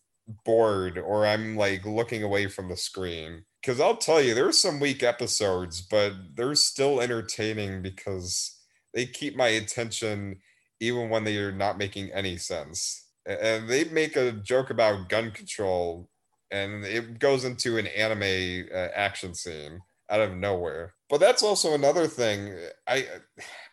[0.44, 3.44] bored or I'm like looking away from the screen.
[3.60, 8.58] Because I'll tell you, there's some weak episodes, but they're still entertaining because
[8.94, 10.40] they keep my attention
[10.80, 13.09] even when they are not making any sense.
[13.26, 16.10] And they make a joke about gun control,
[16.50, 20.94] and it goes into an anime uh, action scene out of nowhere.
[21.08, 22.56] But that's also another thing.
[22.86, 23.06] I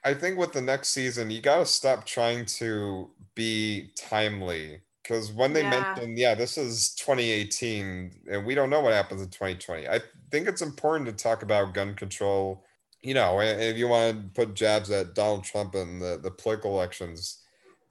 [0.04, 5.32] I think with the next season, you got to stop trying to be timely because
[5.32, 5.64] when they Yeah.
[5.64, 9.88] mention, yeah, this is 2018, and we don't know what happens in 2020.
[9.88, 10.00] I
[10.32, 12.64] think it's important to talk about gun control
[13.04, 16.72] you know, if you want to put jabs at Donald Trump and the, the political
[16.74, 17.44] elections,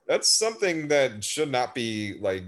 [0.07, 2.45] that's something that should not be like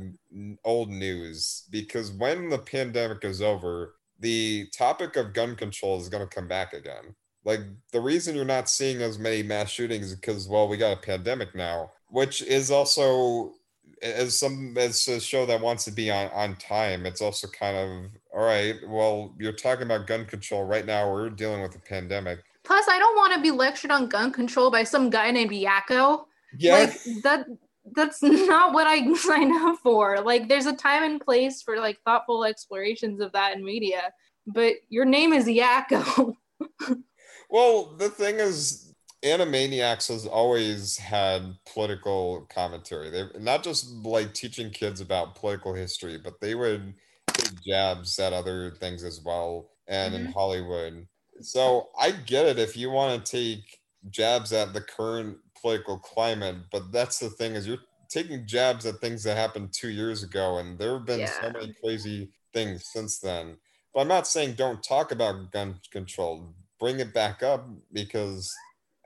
[0.65, 6.27] old news because when the pandemic is over, the topic of gun control is going
[6.27, 7.15] to come back again.
[7.45, 7.61] Like
[7.93, 11.01] the reason you're not seeing as many mass shootings is because, well, we got a
[11.01, 13.55] pandemic now, which is also
[14.03, 17.07] as some as a show that wants to be on on time.
[17.07, 18.77] It's also kind of all right.
[18.87, 21.11] Well, you're talking about gun control right now.
[21.11, 22.41] We're dealing with a pandemic.
[22.65, 26.27] Plus, I don't want to be lectured on gun control by some guy named Yakko.
[26.57, 27.47] Yeah, Like that
[27.95, 30.21] that's not what I signed up for.
[30.21, 34.13] Like there's a time and place for like thoughtful explorations of that in media.
[34.47, 36.35] But your name is Yakko.
[37.51, 38.93] Well, the thing is,
[39.25, 43.11] Animaniacs has always had political commentary.
[43.11, 46.95] They're not just like teaching kids about political history, but they would
[47.33, 50.33] take jabs at other things as well, and in Mhm.
[50.33, 51.09] Hollywood.
[51.41, 53.78] So I get it if you want to take
[54.11, 59.01] jabs at the current political climate, but that's the thing is you're taking jabs at
[59.01, 63.19] things that happened two years ago, and there have been so many crazy things since
[63.19, 63.57] then.
[63.93, 66.55] But I'm not saying don't talk about gun control.
[66.79, 68.55] Bring it back up because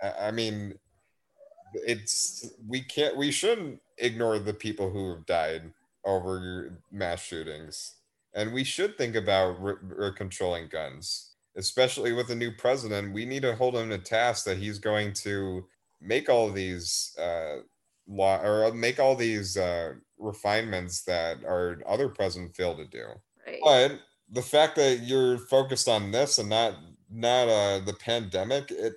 [0.02, 0.74] I I mean
[1.74, 5.72] it's we can't we shouldn't ignore the people who have died
[6.04, 7.94] over mass shootings
[8.34, 13.24] and we should think about re- re- controlling guns especially with a new president we
[13.24, 15.66] need to hold him to task that he's going to
[16.00, 17.58] make all these uh
[18.08, 23.06] law or make all these uh refinements that our other president failed to do
[23.46, 23.58] Right.
[23.64, 26.74] but the fact that you're focused on this and not
[27.10, 28.94] not uh the pandemic it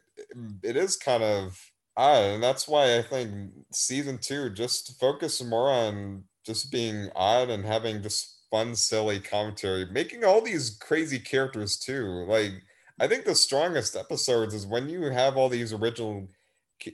[0.63, 5.69] it is kind of odd and that's why i think season two just focus more
[5.69, 11.77] on just being odd and having just fun silly commentary making all these crazy characters
[11.77, 12.51] too like
[12.99, 16.27] i think the strongest episodes is when you have all these original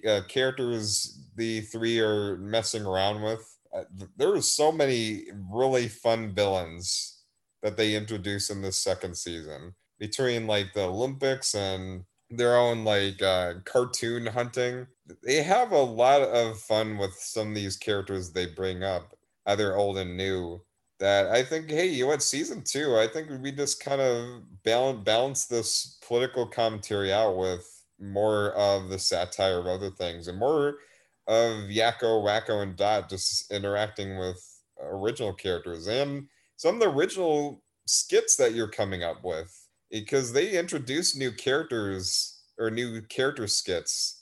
[0.08, 3.84] uh, characters the three are messing around with uh,
[4.18, 7.22] there are so many really fun villains
[7.62, 13.22] that they introduce in this second season between like the Olympics and their own like
[13.22, 14.88] uh, cartoon hunting.
[15.24, 19.76] They have a lot of fun with some of these characters they bring up, either
[19.76, 20.62] old and new.
[21.02, 25.04] That I think, hey, you what, season two, I think we just kind of balance
[25.04, 27.68] balance this political commentary out with
[28.00, 30.78] more of the satire of other things and more
[31.28, 34.40] of Yakko, Wakko, and Dot just interacting with
[34.80, 40.52] original characters and some of the original skits that you're coming up with because they
[40.58, 44.22] introduce new characters or new character skits.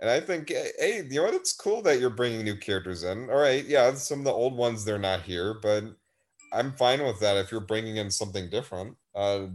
[0.00, 1.34] And I think, hey, you know what?
[1.34, 3.28] It's cool that you're bringing new characters in.
[3.28, 5.84] All right, yeah, some of the old ones they're not here, but
[6.54, 8.96] I'm fine with that if you're bringing in something different.
[9.14, 9.46] Uh,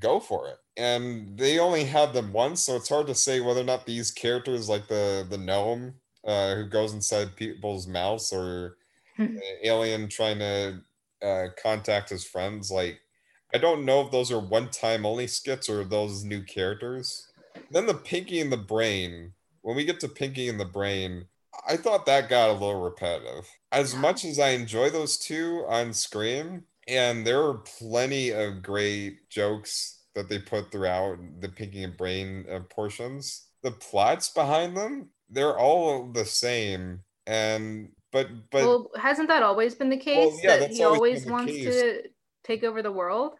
[0.00, 0.56] go for it.
[0.76, 4.10] And they only had them once, so it's hard to say whether or not these
[4.10, 5.94] characters, like the the gnome
[6.26, 8.76] uh, who goes inside people's mouths, or
[9.64, 10.80] alien trying to
[11.22, 13.00] uh, contact his friends, like
[13.54, 17.28] I don't know if those are one time only skits or those new characters.
[17.70, 19.32] Then the Pinky and the Brain.
[19.62, 21.26] When we get to Pinky and the Brain,
[21.66, 23.48] I thought that got a little repetitive.
[23.72, 29.28] As much as I enjoy those two on screen, and there are plenty of great
[29.28, 33.46] jokes that they put throughout the Pinky and Brain uh, portions.
[33.62, 37.00] The plots behind them, they're all the same.
[37.26, 40.32] And but but well, hasn't that always been the case?
[40.32, 41.64] Well, yeah, that he always, always wants case.
[41.64, 42.02] to
[42.42, 43.34] take over the world?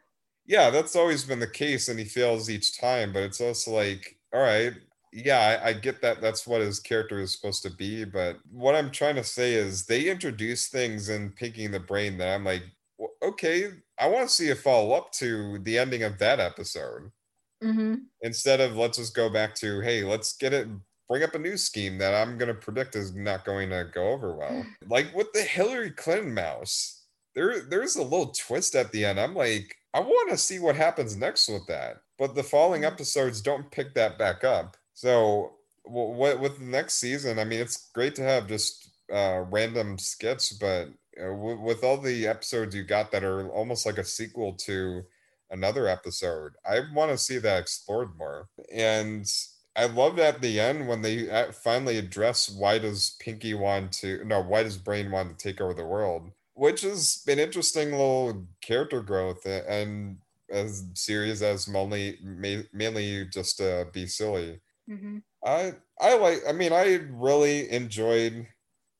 [0.46, 3.12] Yeah, that's always been the case, and he fails each time.
[3.12, 4.72] But it's also like, all right,
[5.12, 6.20] yeah, I, I, get that.
[6.20, 8.04] That's what his character is supposed to be.
[8.04, 12.34] But what I'm trying to say is, they introduce things in Pinky the Brain that
[12.34, 12.62] I'm like,
[12.98, 17.10] well, okay, I want to see a follow up to the ending of that episode.
[17.62, 17.94] Mm-hmm.
[18.22, 20.68] Instead of let's just go back to, hey, let's get it
[21.08, 24.08] bring up a new scheme that I'm going to predict is not going to go
[24.08, 24.64] over well.
[24.88, 29.18] like with the Hillary Clinton mouse, there there's a little twist at the end.
[29.18, 32.02] I'm like, I want to see what happens next with that.
[32.18, 32.92] But the following mm-hmm.
[32.92, 34.76] episodes don't pick that back up.
[34.98, 35.52] So
[35.84, 40.52] what with the next season, I mean, it's great to have just uh, random skits,
[40.52, 44.54] but uh, w- with all the episodes you got that are almost like a sequel
[44.54, 45.04] to
[45.52, 48.48] another episode, I want to see that explored more.
[48.74, 49.24] And
[49.76, 54.24] I loved at the end when they uh, finally address why does Pinky want to
[54.24, 58.44] no why does Brain want to take over the world which has been interesting little
[58.60, 60.16] character growth and
[60.50, 62.18] as serious as mainly
[62.72, 64.60] mainly just to be silly.
[64.88, 65.18] Mm-hmm.
[65.44, 66.40] I I like.
[66.48, 68.46] I mean, I really enjoyed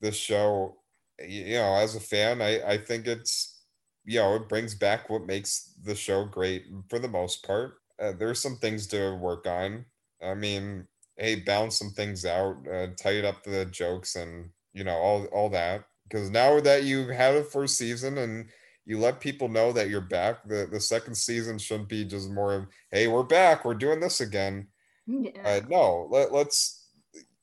[0.01, 0.77] this show.
[1.19, 3.63] You know, as a fan, I I think it's
[4.05, 7.75] you know it brings back what makes the show great for the most part.
[8.01, 9.87] Uh, there's some things to work on.
[10.23, 14.97] I mean, hey, balance some things out, uh, tighten up the jokes, and you know
[14.97, 18.51] all all that because now that you had a first season and
[18.85, 22.55] you let people know that you're back, the, the second season shouldn't be just more
[22.55, 24.67] of, hey, we're back, we're doing this again.
[25.09, 25.31] Yeah.
[25.45, 26.87] Uh, no, let, let's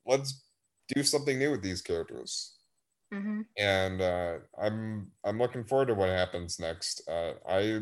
[0.05, 0.43] let's
[0.93, 2.53] do something new with these characters.
[3.13, 3.41] Mm-hmm.
[3.57, 7.01] And uh, I'm I'm looking forward to what happens next.
[7.09, 7.81] Uh, I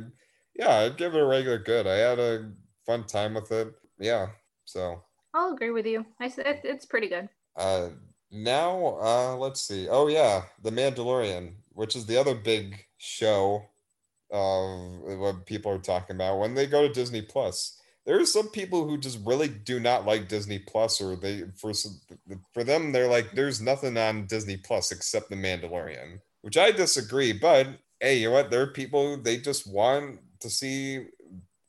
[0.55, 1.85] yeah, I'd give it a regular good.
[1.85, 2.51] I had a
[2.85, 3.73] fun time with it.
[3.99, 4.27] Yeah,
[4.65, 6.05] so I'll agree with you.
[6.19, 7.29] I said it's pretty good.
[7.55, 7.89] Uh,
[8.33, 13.63] now uh let's see oh yeah the mandalorian which is the other big show
[14.31, 18.49] of what people are talking about when they go to disney plus there are some
[18.49, 21.71] people who just really do not like disney plus or they for
[22.53, 27.33] for them they're like there's nothing on disney plus except the mandalorian which i disagree
[27.33, 27.67] but
[28.03, 28.51] hey you know what?
[28.51, 31.05] There are people they just want to see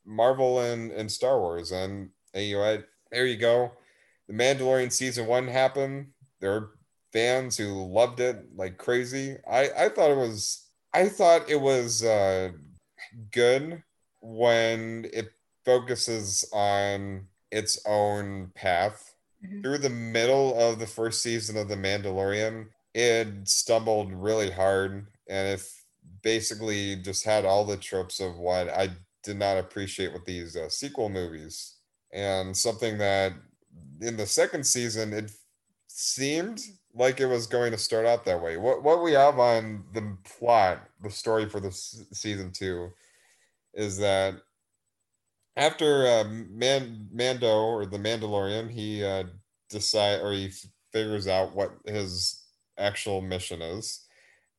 [0.05, 2.89] marvel and and star wars and hey you know what?
[3.11, 3.73] There you go.
[4.27, 6.09] The mandalorian season one happened.
[6.41, 6.71] There are
[7.13, 9.37] fans who loved it like crazy.
[9.49, 12.51] I I thought it was I thought it was uh,
[13.31, 13.83] good
[14.21, 15.31] when it
[15.65, 19.15] focuses on its own path.
[19.45, 19.63] Mm-hmm.
[19.63, 25.49] Through the middle of the first season of The Mandalorian, it stumbled really hard and
[25.49, 25.63] it
[26.23, 28.91] basically just had all the tropes of what I
[29.23, 31.77] did not appreciate with these uh, sequel movies.
[32.13, 33.33] And something that
[34.01, 35.31] in the second season, it
[35.89, 36.61] seemed
[36.95, 38.57] like it was going to start out that way.
[38.57, 42.91] What what we have on the plot, the story for the season two,
[43.73, 44.35] is that
[45.57, 49.25] after uh, Man- Mando or the Mandalorian, he uh,
[49.71, 50.51] decide or he
[50.93, 52.43] figures out what his
[52.79, 54.05] actual mission is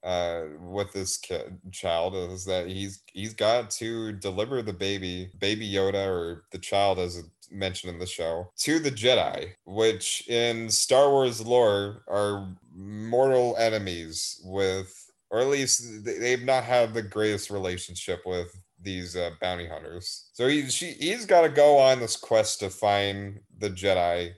[0.06, 5.70] uh, with this kid child is that he's he's got to deliver the baby baby
[5.70, 11.10] Yoda or the child as mentioned in the show to the Jedi, which in Star
[11.10, 18.22] Wars lore are mortal enemies with, or at least they've not had the greatest relationship
[18.26, 18.56] with
[18.86, 20.30] these uh, bounty hunters.
[20.34, 24.34] So he, she, he's got to go on this quest to find the Jedi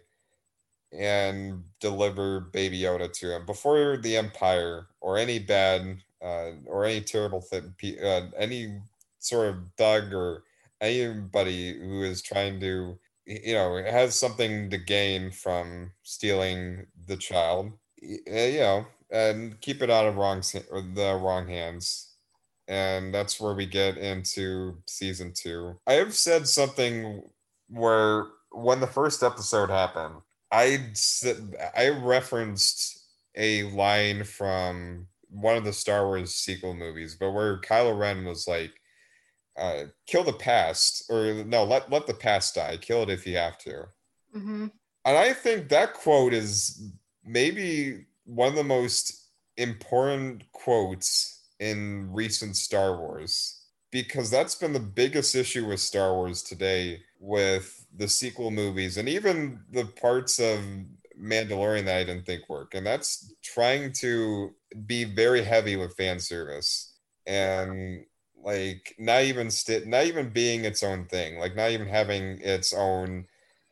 [0.92, 7.02] and deliver Baby Yoda to him before the Empire or any bad uh, or any
[7.02, 7.74] terrible thing,
[8.04, 8.80] uh, any
[9.20, 10.44] sort of thug or
[10.82, 17.72] anybody who is trying to you know has something to gain from stealing the child
[18.02, 22.07] you know and keep it out of wrong the wrong hands
[22.68, 25.80] and that's where we get into season two.
[25.88, 27.24] I have said something
[27.70, 30.16] where when the first episode happened,
[30.52, 30.92] I
[31.76, 33.06] I referenced
[33.36, 38.48] a line from one of the Star Wars sequel movies, but where Kylo Ren was
[38.48, 38.72] like,
[39.58, 42.78] uh, "Kill the past," or no, let let the past die.
[42.78, 43.86] Kill it if you have to.
[44.36, 44.68] Mm-hmm.
[45.06, 46.92] And I think that quote is
[47.24, 54.80] maybe one of the most important quotes in recent Star Wars because that's been the
[54.80, 60.60] biggest issue with Star Wars today with the sequel movies and even the parts of
[61.20, 62.74] Mandalorian that I didn't think work.
[62.74, 64.54] And that's trying to
[64.86, 66.94] be very heavy with fan service
[67.26, 68.06] and
[68.42, 72.74] like not even st- not even being its own thing, like not even having its
[72.74, 73.26] own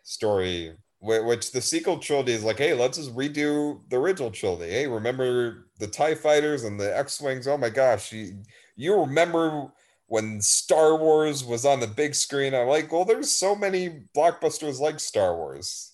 [0.04, 0.76] story.
[1.02, 4.72] Which the sequel trilogy is like, hey, let's just redo the original trilogy.
[4.72, 7.48] Hey, remember the Tie Fighters and the X Wings?
[7.48, 8.44] Oh my gosh, you
[8.76, 9.72] you remember
[10.08, 12.54] when Star Wars was on the big screen.
[12.54, 15.94] I'm like, well, there's so many blockbusters like Star Wars.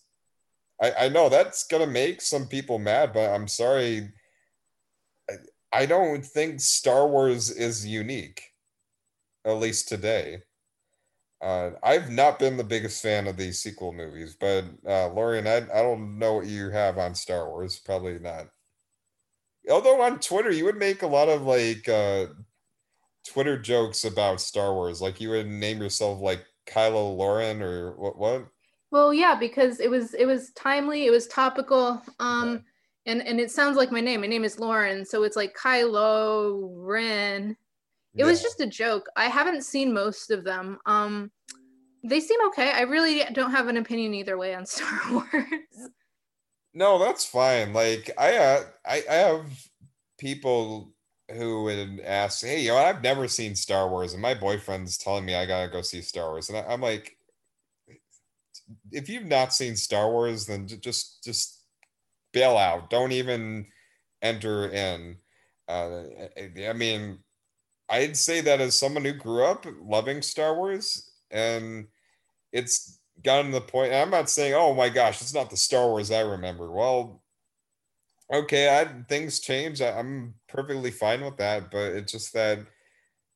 [0.81, 4.09] I, I know that's gonna make some people mad, but I'm sorry.
[5.29, 5.33] I,
[5.73, 8.43] I don't think Star Wars is unique,
[9.45, 10.43] at least today.
[11.41, 15.57] Uh, I've not been the biggest fan of these sequel movies, but uh, Lauren, I,
[15.57, 17.79] I don't know what you have on Star Wars.
[17.79, 18.47] Probably not.
[19.69, 22.27] Although on Twitter, you would make a lot of like uh,
[23.27, 25.01] Twitter jokes about Star Wars.
[25.01, 28.17] Like you would name yourself like Kylo Lauren or what?
[28.17, 28.47] What?
[28.91, 32.01] Well, yeah, because it was it was timely, it was topical.
[32.19, 32.63] Um,
[33.05, 34.21] and and it sounds like my name.
[34.21, 37.51] My name is Lauren, so it's like Kylo Ren.
[38.13, 38.25] It yeah.
[38.25, 39.07] was just a joke.
[39.15, 40.79] I haven't seen most of them.
[40.85, 41.31] Um,
[42.03, 42.71] they seem okay.
[42.71, 45.89] I really don't have an opinion either way on Star Wars.
[46.73, 47.73] No, that's fine.
[47.73, 49.67] Like I, uh, I, I have
[50.19, 50.93] people
[51.31, 55.25] who would ask, "Hey, you know, I've never seen Star Wars, and my boyfriend's telling
[55.25, 57.17] me I gotta go see Star Wars," and I, am like,
[58.91, 61.63] if you've not seen Star Wars, then just just
[62.33, 62.89] bail out.
[62.89, 63.67] Don't even
[64.21, 65.17] enter in.
[65.69, 66.03] Uh,
[66.67, 67.19] I mean,
[67.89, 71.87] I'd say that as someone who grew up loving Star Wars, and
[72.53, 73.93] it's gotten to the point.
[73.93, 76.71] I'm not saying, oh my gosh, it's not the Star Wars I remember.
[76.71, 77.21] Well,
[78.33, 79.81] okay, I, things change.
[79.81, 82.59] I, I'm perfectly fine with that, but it's just that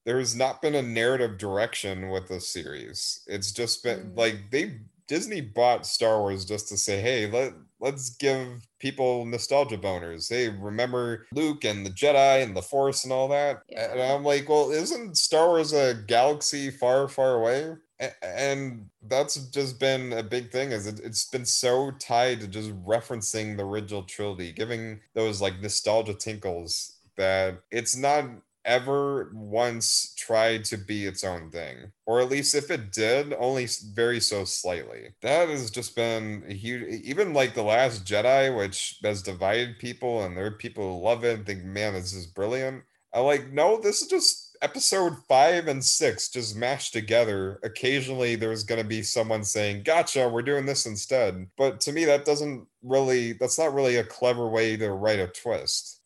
[0.05, 3.21] there's not been a narrative direction with the series.
[3.27, 4.17] It's just been mm.
[4.17, 9.77] like they Disney bought Star Wars just to say, hey, let let's give people nostalgia
[9.77, 10.29] boners.
[10.29, 13.61] Hey, remember Luke and the Jedi and the Force and all that?
[13.69, 13.91] Yeah.
[13.91, 17.75] And I'm like, well, isn't Star Wars a galaxy far, far away?
[18.21, 22.71] And that's just been a big thing is it, it's been so tied to just
[22.83, 28.25] referencing the original trilogy, giving those like nostalgia tinkles that it's not
[28.65, 31.91] ever once tried to be its own thing.
[32.05, 35.15] Or at least if it did, only very so slightly.
[35.21, 40.23] That has just been a huge, even like The Last Jedi, which has divided people,
[40.23, 42.83] and there are people who love it and think, man, this is brilliant.
[43.13, 47.59] I like, no, this is just episode five and six just mashed together.
[47.63, 51.47] Occasionally, there's going to be someone saying, Gotcha, we're doing this instead.
[51.57, 55.27] But to me, that doesn't really, that's not really a clever way to write a
[55.27, 56.01] twist.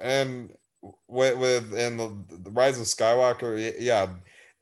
[0.00, 0.52] And
[1.08, 4.08] with, with and the, the rise of Skywalker, yeah,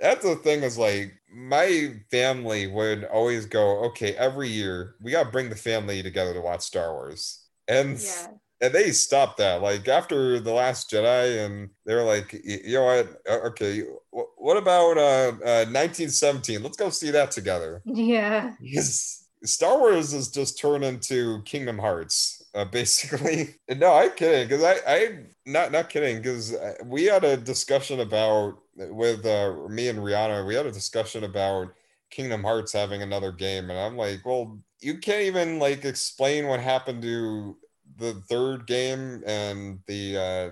[0.00, 5.24] that's the thing is like my family would always go, okay, every year we got
[5.24, 8.26] to bring the family together to watch Star Wars, and yeah.
[8.60, 12.84] and they stopped that like after the Last Jedi, and they were like, you know
[12.84, 16.62] what, okay, what about uh, uh 1917?
[16.62, 17.82] Let's go see that together.
[17.94, 23.54] Yeah, because Star Wars has just turned into Kingdom Hearts uh, basically.
[23.76, 28.00] no, I'm kidding because I, I not not kidding because uh, we had a discussion
[28.00, 30.46] about with uh, me and Rihanna.
[30.46, 31.74] We had a discussion about
[32.10, 36.60] Kingdom Hearts having another game, and I'm like, well, you can't even like explain what
[36.60, 37.56] happened to
[37.96, 40.50] the third game and the uh,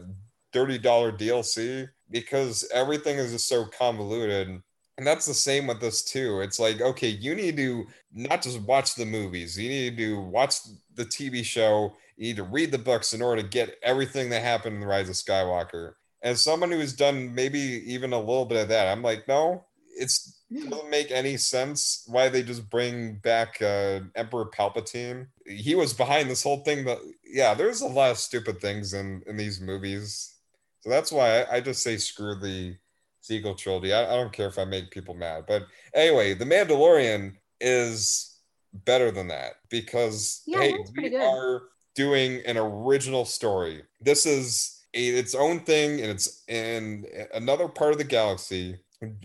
[0.53, 4.63] thirty dollar DLC because everything is just so convoluted.
[5.01, 6.43] And that's the same with this too.
[6.43, 10.57] It's like, okay, you need to not just watch the movies, you need to watch
[10.95, 14.43] the TV show, you need to read the books in order to get everything that
[14.43, 15.95] happened in the Rise of Skywalker.
[16.21, 19.65] As someone who's done maybe even a little bit of that, I'm like, no,
[19.97, 20.13] it
[20.53, 25.29] doesn't make any sense why they just bring back uh, Emperor Palpatine.
[25.47, 26.85] He was behind this whole thing.
[26.85, 30.35] That yeah, there's a lot of stupid things in in these movies,
[30.81, 32.77] so that's why I, I just say screw the
[33.21, 33.93] sequel trilogy.
[33.93, 38.39] I, I don't care if I make people mad, but anyway, The Mandalorian is
[38.73, 41.21] better than that because yeah, hey, we good.
[41.21, 41.63] are
[41.95, 43.83] doing an original story.
[44.01, 48.79] This is a, its own thing, and it's in another part of the galaxy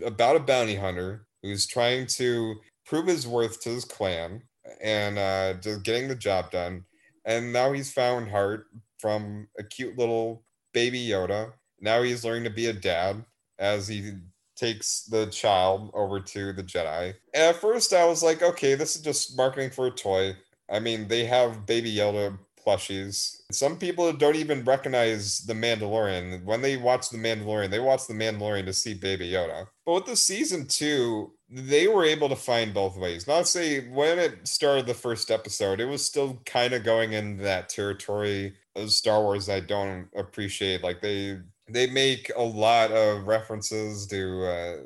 [0.04, 4.42] about a bounty hunter who's trying to prove his worth to his clan
[4.80, 6.84] and uh, just getting the job done.
[7.24, 8.66] And now he's found heart
[8.98, 11.52] from a cute little baby Yoda.
[11.80, 13.24] Now he's learning to be a dad
[13.58, 14.12] as he
[14.56, 17.14] takes the child over to the Jedi.
[17.34, 20.36] And at first, I was like, okay, this is just marketing for a toy.
[20.70, 23.42] I mean, they have Baby Yoda plushies.
[23.52, 26.44] Some people don't even recognize the Mandalorian.
[26.44, 29.68] When they watch the Mandalorian, they watch the Mandalorian to see Baby Yoda.
[29.84, 33.28] But with the season two, they were able to find both ways.
[33.28, 37.36] Not say when it started the first episode, it was still kind of going in
[37.38, 40.82] that territory of Star Wars I don't appreciate.
[40.82, 41.38] Like they
[41.68, 44.76] they make a lot of references to uh,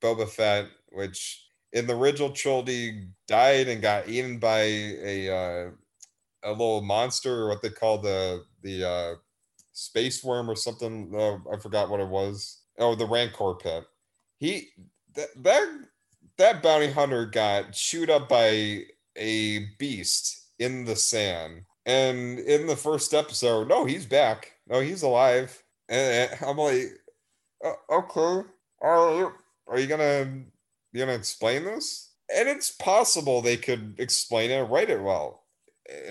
[0.00, 5.70] Boba Fett, which in the original trilogy died and got eaten by a uh,
[6.44, 9.14] a little monster, or what they call the the uh,
[9.72, 11.12] space worm or something.
[11.14, 12.62] Uh, I forgot what it was.
[12.78, 13.84] Oh, the Rancor pit.
[14.38, 14.68] He
[15.14, 15.68] that that
[16.36, 18.82] that bounty hunter got chewed up by
[19.16, 21.62] a beast in the sand.
[21.86, 24.52] And in the first episode, no, he's back.
[24.68, 27.00] No, he's alive and I'm like,
[27.64, 28.48] uh, okay,
[28.80, 29.34] are
[29.66, 30.44] are you gonna
[30.92, 32.12] you gonna explain this?
[32.34, 35.44] And it's possible they could explain it, write it well.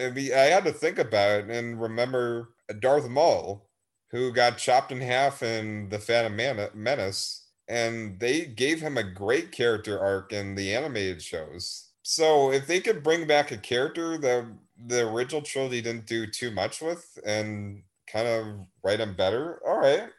[0.01, 2.49] I mean, I had to think about it and remember
[2.80, 3.69] Darth Maul,
[4.11, 6.36] who got chopped in half in the Phantom
[6.73, 11.89] Menace, and they gave him a great character arc in the animated shows.
[12.03, 14.45] So if they could bring back a character that
[14.86, 19.80] the original trilogy didn't do too much with, and kind of write them better, all
[19.80, 20.10] right.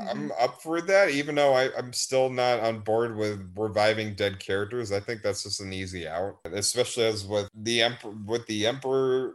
[0.00, 0.08] Mm-hmm.
[0.08, 4.38] I'm up for that, even though I, I'm still not on board with reviving dead
[4.38, 4.92] characters.
[4.92, 8.14] I think that's just an easy out, especially as with the emperor.
[8.26, 9.34] With the emperor,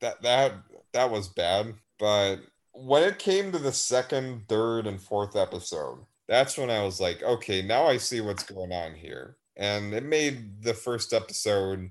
[0.00, 0.54] that that
[0.92, 1.74] that was bad.
[1.98, 2.36] But
[2.72, 7.22] when it came to the second, third, and fourth episode, that's when I was like,
[7.22, 11.90] okay, now I see what's going on here, and it made the first episode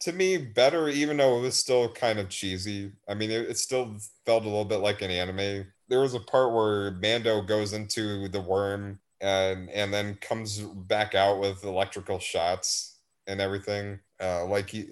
[0.00, 2.92] to me better, even though it was still kind of cheesy.
[3.08, 5.66] I mean, it, it, still felt a little bit like an anime.
[5.88, 11.14] There was a part where Mando goes into the worm and and then comes back
[11.14, 14.00] out with electrical shots and everything.
[14.20, 14.86] Uh, like he,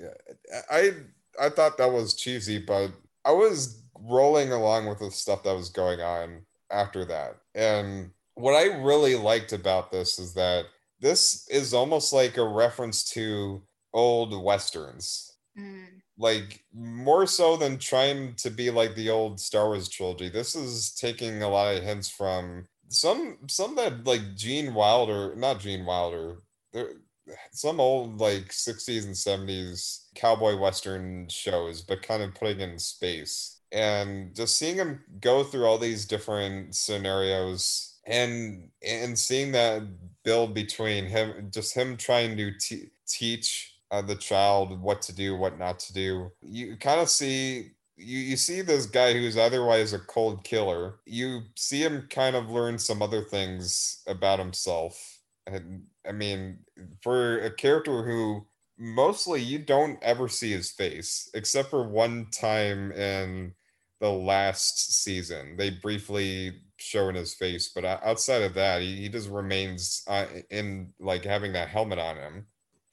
[0.71, 0.93] I
[1.41, 2.93] I thought that was cheesy, but
[3.25, 7.37] I was rolling along with the stuff that was going on after that.
[7.55, 10.67] And what I really liked about this is that
[11.01, 13.63] this is almost like a reference to
[13.93, 15.33] old westerns.
[15.59, 15.87] Mm.
[16.19, 20.29] Like more so than trying to be like the old Star Wars trilogy.
[20.29, 25.61] This is taking a lot of hints from some some that like Gene Wilder, not
[25.61, 26.39] Gene Wilder.
[26.73, 26.91] There,
[27.53, 33.61] some old like 60s and 70s cowboy western shows, but kind of putting in space.
[33.71, 39.83] And just seeing him go through all these different scenarios and and seeing that
[40.25, 45.37] build between him just him trying to t- teach uh, the child what to do,
[45.37, 46.31] what not to do.
[46.43, 50.97] You kind of see you, you see this guy who's otherwise a cold killer.
[51.07, 55.21] You see him kind of learn some other things about himself.
[55.47, 56.59] And I mean,
[57.03, 58.47] for a character who
[58.79, 63.55] mostly you don't ever see his face, except for one time in
[64.01, 65.57] the last season.
[65.57, 70.27] They briefly show in his face, but outside of that, he, he just remains uh,
[70.51, 72.47] in like having that helmet on him.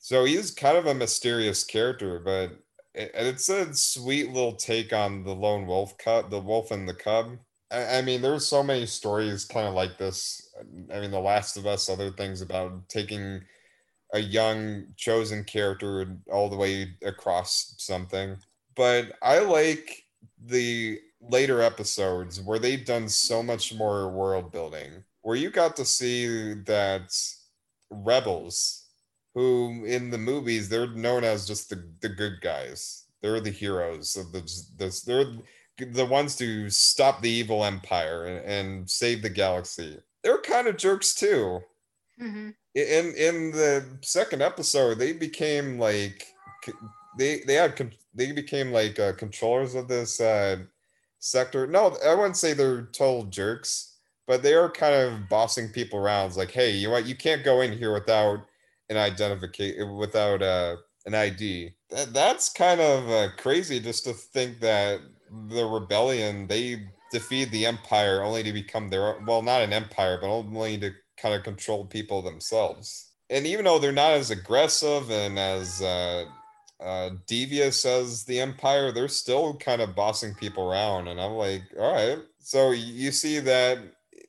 [0.06, 2.60] So he's kind of a mysterious character, but
[2.94, 6.94] it, it's a sweet little take on the lone wolf cub, the wolf and the
[6.94, 7.40] cub.
[7.72, 10.48] I mean, there's so many stories kind of like this.
[10.94, 13.42] I mean, The Last of Us, other things about taking
[14.14, 18.38] a young chosen character all the way across something.
[18.76, 20.04] But I like
[20.40, 25.84] the later episodes where they've done so much more world building, where you got to
[25.84, 27.12] see that
[27.90, 28.85] rebels
[29.36, 33.04] who in the movies they're known as just the, the good guys.
[33.22, 34.42] They're the heroes of the
[34.78, 35.34] this they're
[35.78, 40.00] the ones to stop the evil empire and, and save the galaxy.
[40.24, 41.60] They're kind of jerks too.
[42.22, 42.50] Mm-hmm.
[42.76, 46.26] In in the second episode, they became like
[47.18, 50.58] they they had they became like uh, controllers of this uh,
[51.20, 51.68] sector.
[51.68, 56.28] No, I wouldn't say they're total jerks, but they are kind of bossing people around.
[56.28, 57.06] It's like, hey, you what?
[57.06, 58.46] You can't go in here without
[58.90, 61.72] an identification without uh, an ID.
[61.90, 65.02] That, that's kind of uh, crazy just to think that
[65.50, 70.18] the rebellion they defeat the empire only to become their own, well not an empire
[70.22, 75.10] but only to kind of control people themselves and even though they're not as aggressive
[75.10, 76.26] and as uh,
[76.80, 81.08] uh, devious as the Empire, they're still kind of bossing people around.
[81.08, 82.20] And I'm like, all right.
[82.40, 83.80] So you see that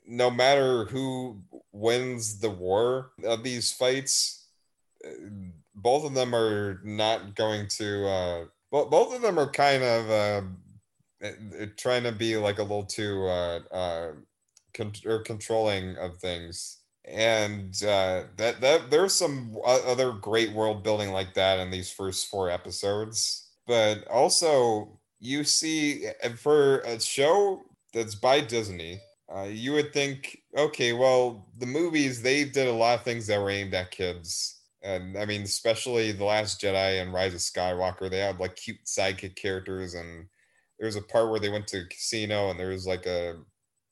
[0.06, 1.42] no matter who
[1.72, 4.45] wins the war of these fights,
[5.74, 8.06] both of them are not going to.
[8.06, 10.42] Uh, both of them are kind of uh,
[11.76, 14.12] trying to be like a little too uh, uh,
[14.74, 21.12] con- or controlling of things and uh, that that there's some other great world building
[21.12, 27.62] like that in these first four episodes but also you see for a show
[27.94, 29.00] that's by disney
[29.34, 33.40] uh, you would think okay well the movies they did a lot of things that
[33.40, 34.55] were aimed at kids
[34.86, 38.82] and i mean especially the last jedi and rise of skywalker they had like cute
[38.86, 40.26] sidekick characters and
[40.78, 43.36] there was a part where they went to a casino and there was like a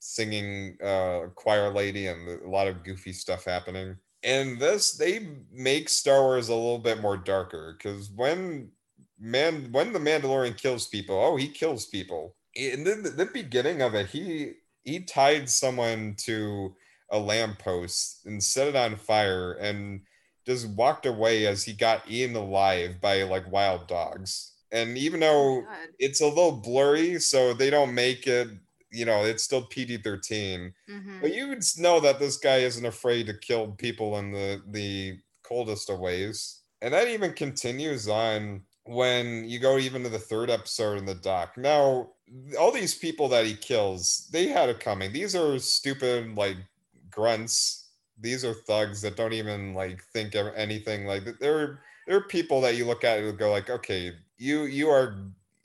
[0.05, 3.97] singing uh, choir lady and a lot of goofy stuff happening.
[4.23, 8.71] And this, they make Star Wars a little bit more darker because when
[9.19, 12.37] man when the Mandalorian kills people, oh, he kills people.
[12.55, 16.75] In the, the beginning of it, he he tied someone to
[17.11, 20.03] a lamppost and set it on fire and
[20.47, 24.53] just walked away as he got eaten alive by like wild dogs.
[24.73, 25.67] And even though oh
[25.99, 28.49] it's a little blurry, so they don't make it
[28.95, 30.73] you know, it's still PG 13.
[30.89, 31.21] Mm-hmm.
[31.21, 35.19] But you would know that this guy isn't afraid to kill people in the, the
[35.43, 36.61] coldest of ways.
[36.81, 41.15] And that even continues on when you go even to the third episode in the
[41.15, 41.57] dock.
[41.57, 42.11] Now,
[42.59, 45.13] all these people that he kills, they had it coming.
[45.13, 46.57] These are stupid, like
[47.11, 47.84] grunts.
[48.21, 51.41] These are thugs that don't even like think of anything like that.
[51.41, 55.17] They're they're people that you look at and go like, okay, you you are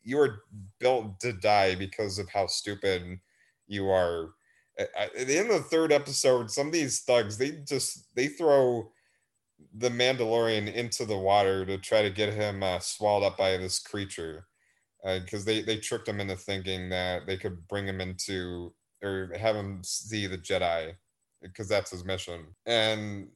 [0.04, 0.44] you are
[0.80, 3.20] built to die because of how stupid
[3.68, 4.32] you are.
[4.78, 8.92] At the end of the third episode, some of these thugs they just they throw
[9.74, 13.80] the Mandalorian into the water to try to get him uh, swallowed up by this
[13.80, 14.48] creature
[15.04, 18.74] because uh, they they tricked him into thinking that they could bring him into
[19.04, 20.94] or have him see the Jedi
[21.42, 22.46] because that's his mission.
[22.66, 23.30] And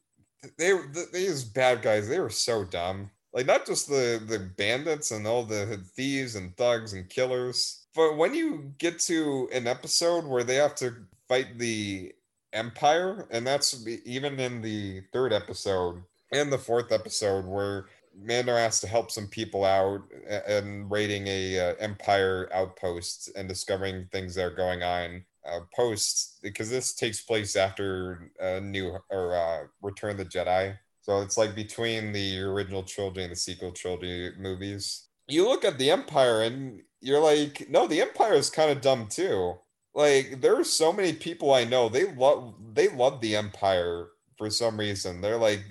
[0.58, 0.74] they
[1.12, 5.44] these bad guys they were so dumb like not just the the bandits and all
[5.44, 10.56] the thieves and thugs and killers but when you get to an episode where they
[10.56, 10.96] have to
[11.28, 12.14] fight the
[12.54, 17.86] empire and that's even in the third episode and the fourth episode where
[18.16, 20.02] Mando has to help some people out
[20.48, 26.40] and raiding a uh, empire outpost and discovering things that are going on uh, post
[26.42, 31.38] because this takes place after uh, new or uh, Return of the Jedi so it's
[31.38, 35.10] like between the original trilogy and the sequel trilogy movies.
[35.28, 39.08] You look at the Empire and you're like, no, the Empire is kind of dumb
[39.10, 39.56] too.
[39.94, 44.50] Like there are so many people I know they love they love the Empire for
[44.50, 45.20] some reason.
[45.20, 45.62] They're like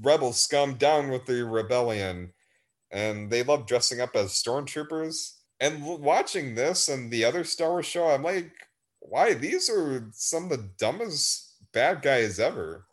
[0.00, 2.32] rebel scum down with the rebellion,
[2.92, 5.34] and they love dressing up as stormtroopers.
[5.58, 8.52] And watching this and the other Star Wars show, I'm like,
[9.00, 9.34] why?
[9.34, 12.86] These are some of the dumbest bad guys ever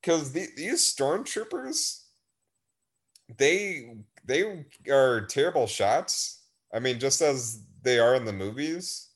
[0.00, 2.02] because the, these stormtroopers,
[3.36, 6.44] they they are terrible shots.
[6.72, 9.10] I mean, just as they are in the movies.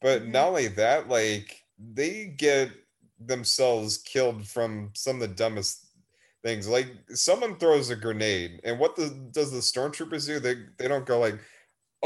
[0.00, 0.32] But mm-hmm.
[0.32, 2.70] not only that, like they get
[3.18, 5.86] themselves killed from some of the dumbest
[6.42, 6.68] things.
[6.68, 10.38] Like someone throws a grenade, and what the, does the stormtroopers do?
[10.38, 11.38] They they don't go like,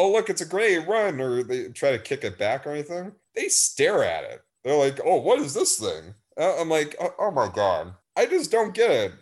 [0.00, 3.12] "Oh look, it's a grenade, run!" or they try to kick it back or anything.
[3.34, 4.42] They stare at it.
[4.64, 7.94] They're like, "Oh, what is this thing?" Uh, I'm like, oh, oh my god.
[8.16, 9.12] I just don't get it.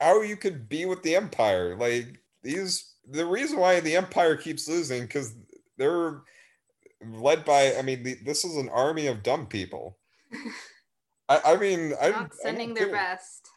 [0.00, 1.76] How you could be with the Empire.
[1.76, 5.34] Like these the reason why the Empire keeps losing because
[5.78, 6.22] they're
[7.04, 9.96] led by I mean the, this is an army of dumb people.
[11.28, 13.48] I, I mean I not sending I their best.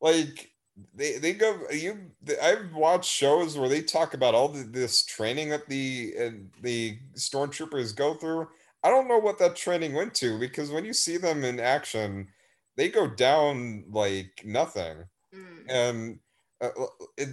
[0.00, 0.51] Like
[0.94, 1.98] they they go you
[2.42, 6.30] I've watched shows where they talk about all the, this training that the uh,
[6.62, 8.48] the stormtroopers go through.
[8.82, 12.28] I don't know what that training went to because when you see them in action,
[12.76, 15.04] they go down like nothing.
[15.34, 15.64] Mm.
[15.68, 16.18] And
[16.60, 16.70] uh,
[17.16, 17.28] it,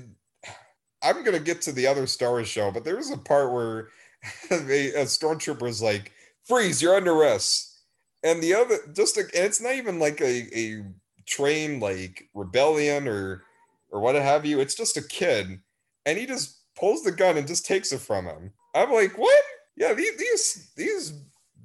[1.02, 3.88] I'm gonna get to the other Star Wars show, but there's a part where
[4.52, 6.12] a, a stormtrooper is like,
[6.44, 6.82] "Freeze!
[6.82, 7.80] You're under arrest,"
[8.24, 10.84] and the other just and it's not even like a a
[11.30, 13.44] trained like rebellion or
[13.92, 14.60] or what have you.
[14.60, 15.60] It's just a kid,
[16.06, 18.52] and he just pulls the gun and just takes it from him.
[18.76, 19.44] I'm like, what?
[19.78, 21.14] Yeah, these these these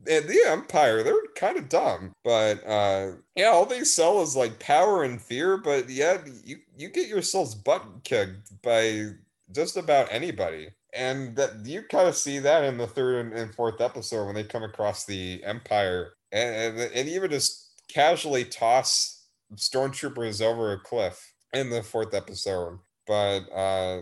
[0.07, 2.13] and the Empire, they're kind of dumb.
[2.25, 6.89] But uh yeah, all they sell is like power and fear, but yeah, you you
[6.89, 9.11] get yourselves butt kicked by
[9.53, 10.69] just about anybody.
[10.93, 14.45] And that you kind of see that in the third and fourth episode when they
[14.45, 19.14] come across the Empire and, and, and even just casually toss
[19.57, 22.79] stormtroopers over a cliff in the fourth episode.
[23.07, 24.01] but uh,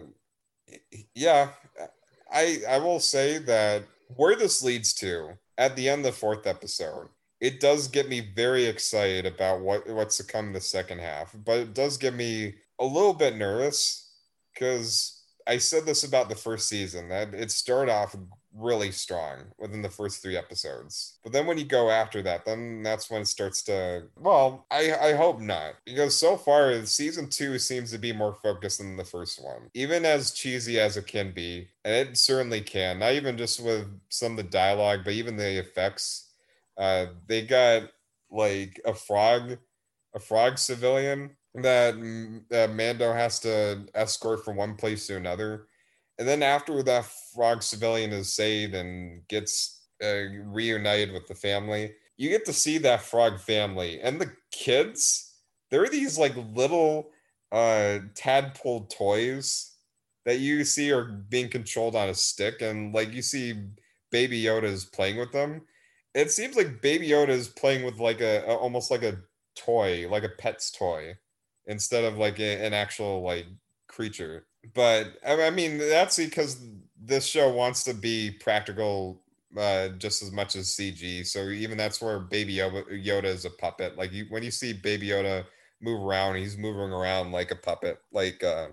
[1.14, 1.50] yeah,
[2.32, 3.84] I I will say that
[4.16, 7.08] where this leads to at the end of the fourth episode,
[7.40, 11.34] it does get me very excited about what what's to come in the second half,
[11.44, 14.10] but it does get me a little bit nervous
[14.54, 18.14] because I said this about the first season that it started off
[18.54, 21.18] really strong within the first three episodes.
[21.22, 24.94] But then when you go after that, then that's when it starts to well, I
[24.94, 25.74] I hope not.
[25.84, 29.70] Because so far season two seems to be more focused than the first one.
[29.74, 33.86] Even as cheesy as it can be, and it certainly can, not even just with
[34.08, 36.30] some of the dialogue, but even the effects.
[36.76, 37.90] Uh they got
[38.30, 39.58] like a frog,
[40.14, 41.96] a frog civilian that
[42.74, 45.66] Mando has to escort from one place to another
[46.18, 51.92] and then after that frog civilian is saved and gets uh, reunited with the family,
[52.16, 55.34] you get to see that frog family and the kids.
[55.70, 57.10] There are these like little
[57.50, 59.72] uh, tadpole toys
[60.24, 63.54] that you see are being controlled on a stick, and like you see
[64.10, 65.62] Baby Yoda is playing with them.
[66.14, 69.18] It seems like Baby Yoda is playing with like a, a almost like a
[69.56, 71.16] toy, like a pet's toy,
[71.66, 73.46] instead of like a, an actual like
[73.88, 76.64] creature but I mean that's because
[77.00, 79.22] this show wants to be practical
[79.56, 81.26] uh, just as much as CG.
[81.26, 83.96] So even that's where Baby Yoda is a puppet.
[83.98, 85.44] Like you, when you see Baby Yoda
[85.80, 88.68] move around, he's moving around like a puppet, like uh,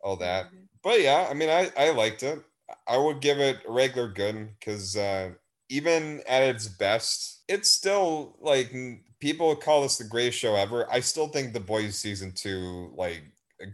[0.00, 0.46] all that.
[0.46, 0.56] Mm-hmm.
[0.82, 2.40] But yeah, I mean, I I liked it.
[2.86, 5.30] I would give it a regular good because uh,
[5.68, 8.72] even at its best, it's still like
[9.20, 10.90] people call this the greatest show ever.
[10.90, 13.22] I still think The Boys season two like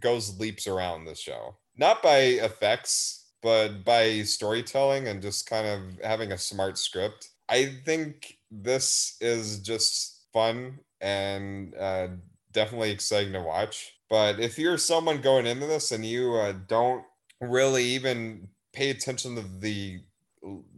[0.01, 1.57] goes leaps around the show.
[1.77, 7.31] Not by effects, but by storytelling and just kind of having a smart script.
[7.49, 12.09] I think this is just fun and uh,
[12.53, 13.95] definitely exciting to watch.
[14.11, 17.05] But if you're someone going into this and you uh, don't
[17.41, 20.01] really even pay attention to the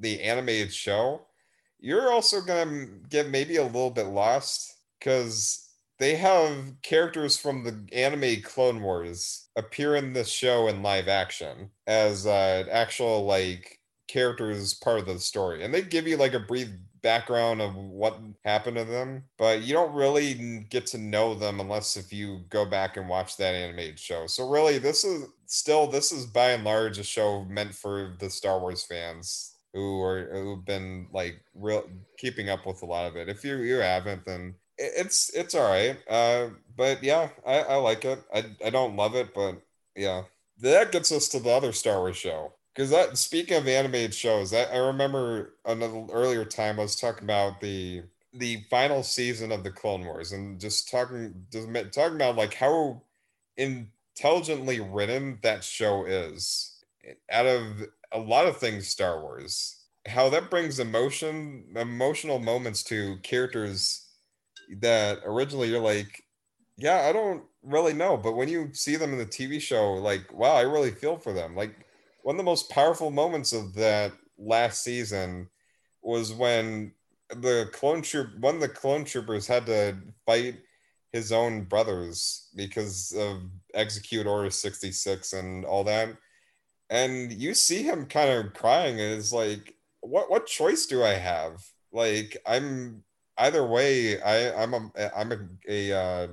[0.01, 1.23] the animated show,
[1.79, 5.70] you're also gonna get maybe a little bit lost because
[6.01, 11.71] they have characters from the anime Clone Wars appear in this show in live action
[11.87, 13.79] as uh, actual like
[14.09, 16.69] characters part of the story, and they give you like a brief
[17.03, 21.97] background of what happened to them, but you don't really get to know them unless
[21.97, 24.27] if you go back and watch that animated show.
[24.27, 28.31] So really, this is still this is by and large a show meant for the
[28.31, 31.85] Star Wars fans who are who've been like real
[32.19, 33.29] keeping up with a lot of it.
[33.29, 35.97] If you you haven't, then it's it's all right.
[36.09, 38.23] Uh, but yeah, I, I like it.
[38.35, 39.61] I I don't love it, but
[39.95, 40.23] yeah,
[40.61, 42.55] that gets us to the other Star Wars show.
[42.75, 47.25] Because that speaking of animated shows, that I remember another earlier time I was talking
[47.25, 52.37] about the the final season of the Clone Wars and just talking just talking about
[52.37, 53.03] like how
[53.57, 56.77] intelligently written that show is.
[57.31, 57.63] Out of
[58.13, 64.07] a lot of things Star Wars, how that brings emotion, emotional moments to characters
[64.81, 66.23] that originally you're like,
[66.77, 70.33] yeah, I don't really know, but when you see them in the TV show, like,
[70.33, 71.55] wow, I really feel for them.
[71.55, 71.75] Like
[72.23, 75.49] one of the most powerful moments of that last season
[76.03, 76.93] was when
[77.37, 79.97] the clone troop one of the clone troopers had to
[80.27, 80.57] fight
[81.13, 83.43] his own brothers because of
[83.75, 86.17] execute order 66 and all that.
[86.89, 91.15] And you see him kind of crying and it's like what what choice do i
[91.15, 91.63] have?
[91.93, 93.05] Like i'm
[93.41, 95.39] either way, I I'm a I'm a,
[95.69, 96.27] a uh,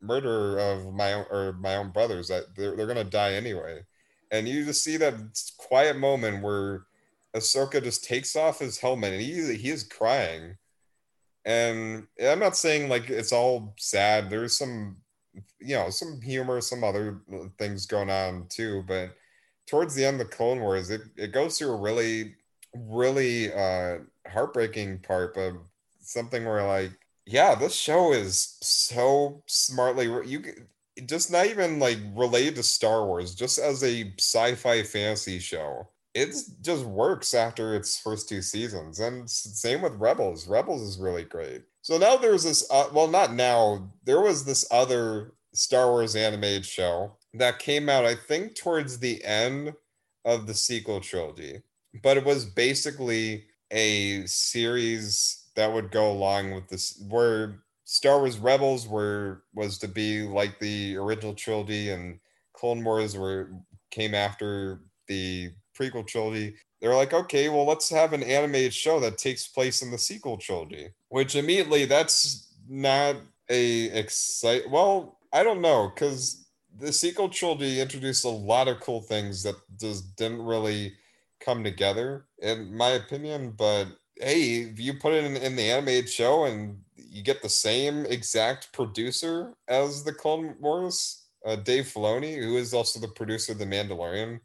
[0.00, 3.82] murderer of my own or my own brothers that they're they're gonna die anyway,
[4.30, 5.14] and you just see that
[5.58, 6.84] quiet moment where
[7.36, 10.56] Ahsoka just takes off his helmet and he he is crying,
[11.44, 14.30] and I'm not saying like it's all sad.
[14.30, 14.98] There's some
[15.60, 17.20] you know some humor, some other
[17.58, 19.16] things going on too, but
[19.66, 22.36] towards the end of the Clone Wars, it, it goes through a really
[22.74, 23.98] really uh
[24.28, 25.56] heartbreaking part of
[26.00, 26.92] something where like
[27.26, 30.42] yeah this show is so smartly you
[31.06, 35.88] just not even like related to star wars just as a sci-fi fantasy show.
[36.12, 40.48] It just works after its first two seasons and same with rebels.
[40.48, 41.62] Rebels is really great.
[41.82, 46.64] So now there's this uh, well not now there was this other star wars animated
[46.64, 49.74] show that came out i think towards the end
[50.24, 51.60] of the sequel trilogy
[52.02, 58.38] but it was basically a series that would go along with this where Star Wars
[58.38, 62.20] Rebels were was to be like the original trilogy and
[62.52, 63.50] Clone Wars were
[63.90, 66.54] came after the prequel trilogy.
[66.80, 70.36] They're like, okay, well, let's have an animated show that takes place in the sequel
[70.36, 70.90] trilogy.
[71.08, 73.16] Which immediately that's not
[73.48, 74.70] a excite.
[74.70, 76.46] Well, I don't know because
[76.78, 80.94] the sequel trilogy introduced a lot of cool things that just didn't really
[81.40, 83.52] come together, in my opinion.
[83.56, 83.88] But
[84.20, 88.06] hey, if you put it in, in the animated show and you get the same
[88.06, 93.58] exact producer as the Clone Wars, uh, Dave Filoni, who is also the producer of
[93.58, 94.40] The Mandalorian.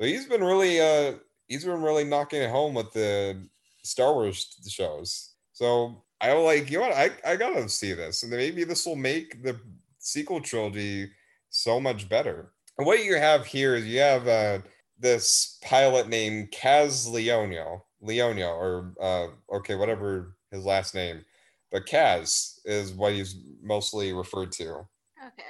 [0.00, 1.14] So he's been really uh
[1.46, 3.48] he's been really knocking it home with the
[3.82, 5.34] Star Wars shows.
[5.52, 8.22] So I was like, you know what, I, I gotta see this.
[8.22, 9.58] And maybe this will make the
[9.98, 11.10] sequel trilogy
[11.50, 12.52] so much better.
[12.78, 14.58] And what you have here is you have uh
[14.98, 21.24] this pilot named Kaz Leonio, Leonio, or uh okay, whatever his last name.
[21.70, 24.86] But Kaz is what he's mostly referred to.
[25.26, 25.44] Okay.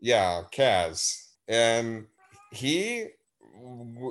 [0.00, 1.26] Yeah, Kaz.
[1.48, 2.06] And
[2.50, 3.06] he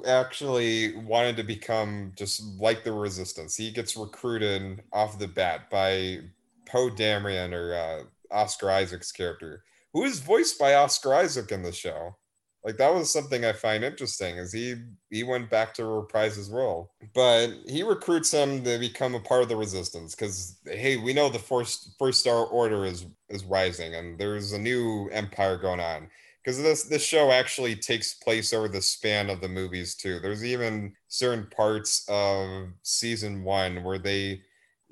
[0.05, 3.55] actually wanted to become just like the resistance.
[3.55, 6.19] He gets recruited off the bat by
[6.67, 8.03] Poe Dameron or uh,
[8.35, 9.63] Oscar Isaac's character,
[9.93, 12.15] who is voiced by Oscar Isaac in the show.
[12.63, 14.75] Like that was something I find interesting, is he
[15.09, 19.43] he went back to reprise his role, but he recruits him to become a part
[19.43, 23.95] of the resistance because hey, we know the first first star order is is rising
[23.95, 26.09] and there's a new empire going on
[26.43, 30.19] because this this show actually takes place over the span of the movies too.
[30.19, 34.41] There's even certain parts of season one where they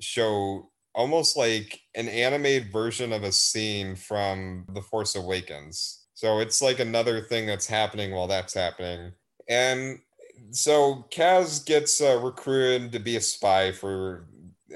[0.00, 6.06] show almost like an animated version of a scene from The Force Awakens.
[6.18, 9.12] So it's like another thing that's happening while that's happening.
[9.48, 10.00] And
[10.50, 14.26] so Kaz gets uh, recruited to be a spy for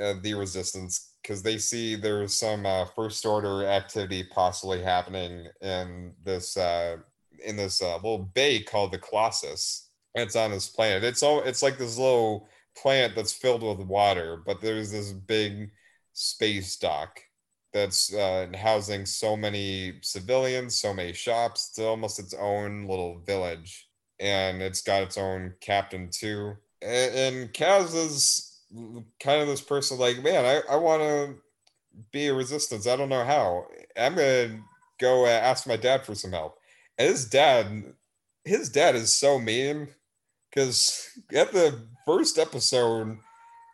[0.00, 6.12] uh, the Resistance because they see there's some uh, first order activity possibly happening in
[6.22, 6.98] this uh,
[7.44, 9.88] in this uh, little bay called the Colossus.
[10.14, 11.02] It's on this planet.
[11.02, 15.72] It's all it's like this little planet that's filled with water, but there's this big
[16.12, 17.18] space dock
[17.72, 21.68] that's uh, housing so many civilians, so many shops.
[21.70, 23.88] It's almost its own little village,
[24.20, 26.56] and it's got its own captain too.
[26.80, 28.60] And, and Kaz is
[29.20, 31.34] kind of this person like, man, I, I want to
[32.10, 32.86] be a resistance.
[32.86, 33.66] I don't know how.
[33.96, 34.60] I'm gonna
[35.00, 36.58] go ask my dad for some help.
[36.98, 37.94] And his dad,
[38.44, 39.88] his dad is so mean
[40.50, 43.18] because at the first episode,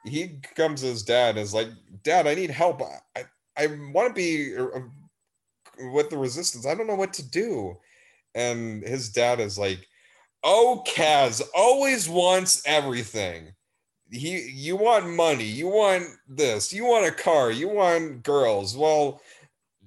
[0.05, 1.69] he comes to his dad and is like,
[2.03, 2.83] Dad, I need help.
[2.83, 3.25] I,
[3.59, 4.81] I want to be uh,
[5.93, 6.67] with the resistance.
[6.67, 7.77] I don't know what to do.
[8.35, 9.87] And his dad is like,
[10.45, 13.53] Oh, Kaz always wants everything.
[14.11, 18.77] He you want money you want this you want a car you want girls.
[18.77, 19.21] Well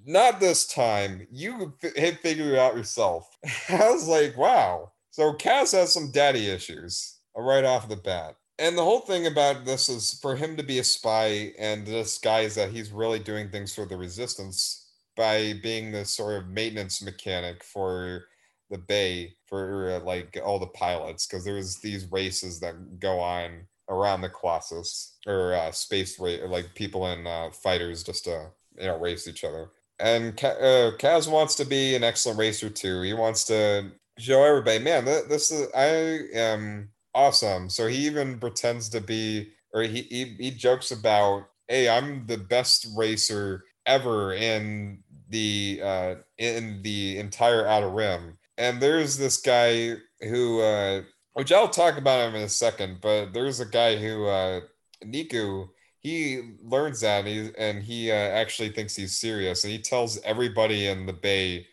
[0.05, 1.27] not this time.
[1.31, 3.29] You f- figure it out yourself.
[3.69, 4.91] I was like wow.
[5.11, 9.65] So Kaz has some daddy issues right off the bat and the whole thing about
[9.65, 13.73] this is for him to be a spy and disguise that he's really doing things
[13.73, 18.25] for the resistance by being this sort of maintenance mechanic for
[18.69, 24.21] the bay for like all the pilots because there's these races that go on around
[24.21, 28.97] the Colossus or uh, space rate, like people in uh, fighters just to you know
[28.97, 29.71] race each other.
[29.99, 33.01] And uh, Kaz wants to be an excellent racer too.
[33.01, 37.69] He wants to show everybody, man, th- this is I am awesome.
[37.69, 42.37] So he even pretends to be, or he he, he jokes about, hey, I'm the
[42.37, 48.37] best racer ever in the uh, in the entire Outer Rim.
[48.57, 51.01] And there's this guy who uh,
[51.33, 52.99] which I'll talk about him in a second.
[53.01, 54.61] But there's a guy who uh,
[55.03, 55.69] Neeku
[56.01, 60.19] he learns that and he, and he uh, actually thinks he's serious and he tells
[60.23, 61.67] everybody in the bay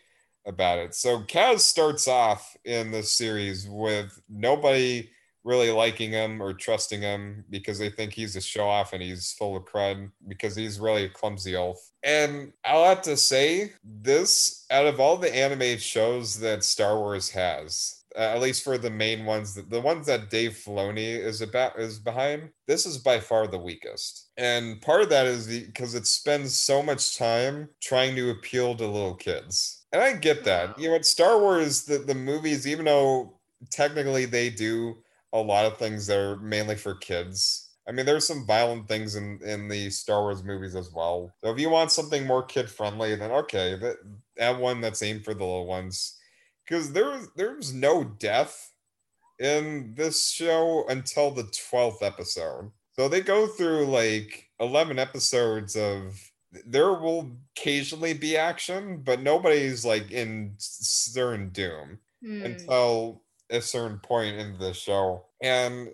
[0.45, 0.93] about it.
[0.93, 5.09] So Kaz starts off in this series with nobody
[5.43, 9.33] really liking him or trusting him because they think he's a show off and he's
[9.33, 11.91] full of crud because he's really a clumsy elf.
[12.03, 17.29] And I'll have to say, this out of all the animated shows that Star Wars
[17.29, 21.79] has, uh, at least for the main ones, the ones that Dave Filoni is about
[21.79, 22.49] is behind.
[22.67, 26.81] This is by far the weakest, and part of that is because it spends so
[26.81, 30.77] much time trying to appeal to little kids, and I get that.
[30.79, 34.97] You know, what Star Wars, the the movies, even though technically they do
[35.33, 37.69] a lot of things that are mainly for kids.
[37.87, 41.33] I mean, there's some violent things in in the Star Wars movies as well.
[41.43, 43.97] So if you want something more kid friendly, then okay, that
[44.37, 46.17] that one that's aimed for the little ones
[46.65, 48.71] because there there's no death
[49.39, 52.71] in this show until the 12th episode.
[52.91, 56.19] So they go through like 11 episodes of
[56.65, 62.43] there will occasionally be action, but nobody's like in certain doom mm.
[62.43, 65.25] until a certain point in the show.
[65.41, 65.89] And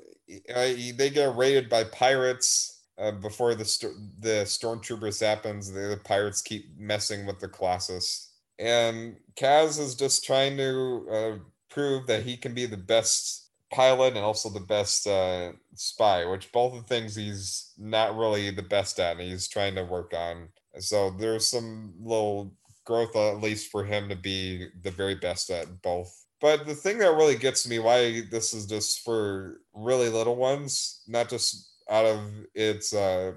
[0.54, 2.72] uh, they get raided by pirates.
[2.98, 8.36] Uh, before the st- the stormtroopers happens, the, the pirates keep messing with the Colossus
[8.60, 11.36] and Kaz is just trying to uh,
[11.70, 16.52] prove that he can be the best pilot and also the best uh, spy, which
[16.52, 20.14] both of the things he's not really the best at, and he's trying to work
[20.14, 20.50] on.
[20.80, 22.54] So there's some little
[22.86, 26.25] growth, at least for him to be the very best at both.
[26.46, 31.02] But the thing that really gets me why this is just for really little ones,
[31.08, 32.20] not just out of
[32.54, 33.32] its uh,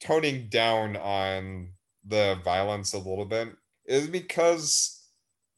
[0.00, 1.72] toning down on
[2.08, 3.48] the violence a little bit,
[3.84, 5.08] is because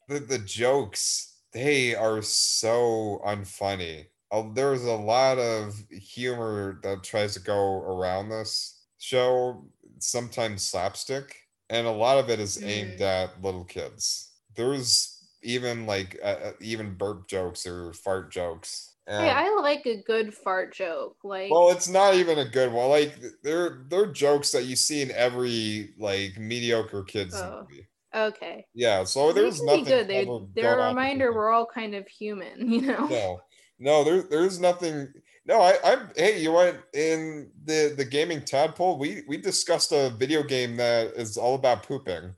[0.08, 4.06] the the jokes they are so unfunny.
[4.32, 9.64] Uh, there's a lot of humor that tries to go around this show,
[10.00, 11.36] sometimes slapstick,
[11.70, 13.02] and a lot of it is aimed mm.
[13.02, 14.32] at little kids.
[14.56, 15.13] There's
[15.44, 18.94] even like uh, uh, even burp jokes or fart jokes.
[19.06, 21.18] And, hey, I like a good fart joke.
[21.22, 22.88] Like, well, it's not even a good one.
[22.88, 27.86] Like, they're they're jokes that you see in every like mediocre kids oh, movie.
[28.14, 28.64] Okay.
[28.74, 29.84] Yeah, so there's nothing.
[29.84, 30.08] good.
[30.08, 33.06] They, they're a reminder we're all kind of human, you know.
[33.06, 33.40] No,
[33.78, 35.08] no, there, there's nothing.
[35.46, 36.10] No, I, I'm.
[36.16, 38.98] Hey, you want in the the gaming tadpole?
[38.98, 42.34] We we discussed a video game that is all about pooping.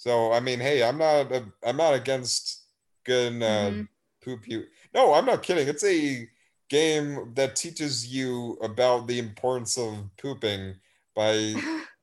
[0.00, 1.30] So I mean, hey, I'm not
[1.62, 2.62] I'm not against
[3.04, 3.82] good uh, mm-hmm.
[4.24, 4.64] poop you.
[4.94, 5.68] No, I'm not kidding.
[5.68, 6.26] It's a
[6.70, 10.76] game that teaches you about the importance of pooping
[11.14, 11.54] by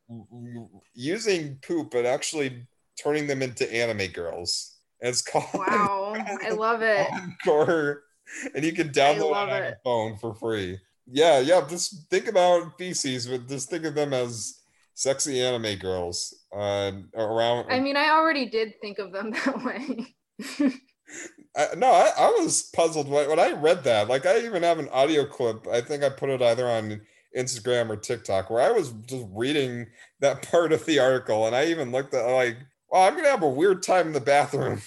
[0.93, 2.67] using poop, but actually
[3.01, 4.75] turning them into anime girls.
[5.01, 6.13] And it's called Wow,
[6.45, 7.07] I love it.
[7.07, 8.01] Unkore,
[8.53, 9.59] and you can download it on it.
[9.59, 10.77] your phone for free.
[11.07, 11.65] Yeah, yeah.
[11.67, 14.56] Just think about feces, but just think of them as
[14.97, 17.67] sexy anime girls uh, around.
[17.69, 20.15] I mean, I already did think of them that way.
[21.55, 24.07] I, no, I, I was puzzled when, when I read that.
[24.07, 25.67] Like, I even have an audio clip.
[25.67, 27.01] I think I put it either on
[27.37, 29.85] Instagram or TikTok where I was just reading
[30.19, 32.57] that part of the article, and I even looked at like,
[32.89, 34.81] well, I'm gonna have a weird time in the bathroom.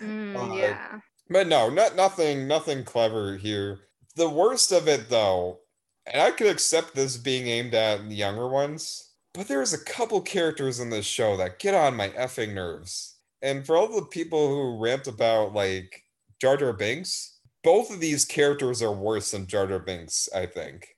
[0.00, 0.98] Mm, uh, yeah.
[1.30, 3.78] But no, not nothing, nothing clever here.
[4.16, 5.60] The worst of it, though,
[6.06, 10.80] and I could accept this being aimed at younger ones but there's a couple characters
[10.80, 13.16] in this show that get on my effing nerves.
[13.42, 16.04] And for all the people who rant about like
[16.40, 20.96] Jar Jar Binks, both of these characters are worse than Jar Jar Binks, I think.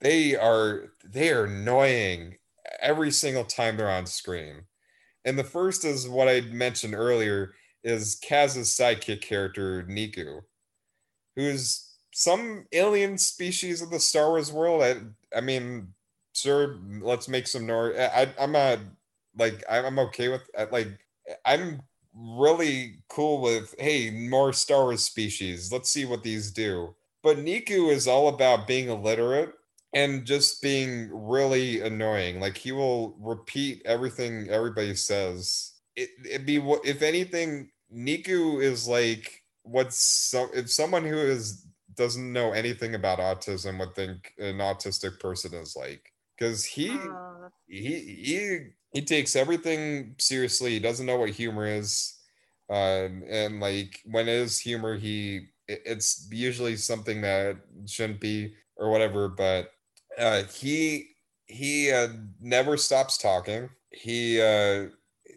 [0.00, 2.38] They are they are annoying
[2.80, 4.62] every single time they're on screen.
[5.24, 10.42] And the first is what I mentioned earlier is Kaz's sidekick character, Neeku,
[11.34, 14.82] who's some alien species of the Star Wars world.
[14.82, 14.96] I,
[15.36, 15.94] I mean,
[16.40, 17.96] sure, let's make some noise.
[17.98, 18.78] I, I'm not
[19.36, 20.88] like I'm okay with uh, like
[21.44, 21.82] I'm
[22.14, 25.72] really cool with hey more Star Wars species.
[25.72, 26.94] Let's see what these do.
[27.22, 29.52] But Neeku is all about being illiterate
[29.94, 32.40] and just being really annoying.
[32.40, 35.72] Like he will repeat everything everybody says.
[35.96, 42.32] It, it'd be if anything, Neeku is like what's so if someone who is doesn't
[42.32, 47.48] know anything about autism would think an autistic person is like because he uh.
[47.66, 48.58] he he
[48.92, 50.70] he takes everything seriously.
[50.70, 52.16] He doesn't know what humor is,
[52.70, 58.90] um, and like when it is humor, he it's usually something that shouldn't be or
[58.90, 59.28] whatever.
[59.28, 59.72] But
[60.18, 61.10] uh, he
[61.46, 62.08] he uh,
[62.40, 63.68] never stops talking.
[63.90, 64.86] He uh,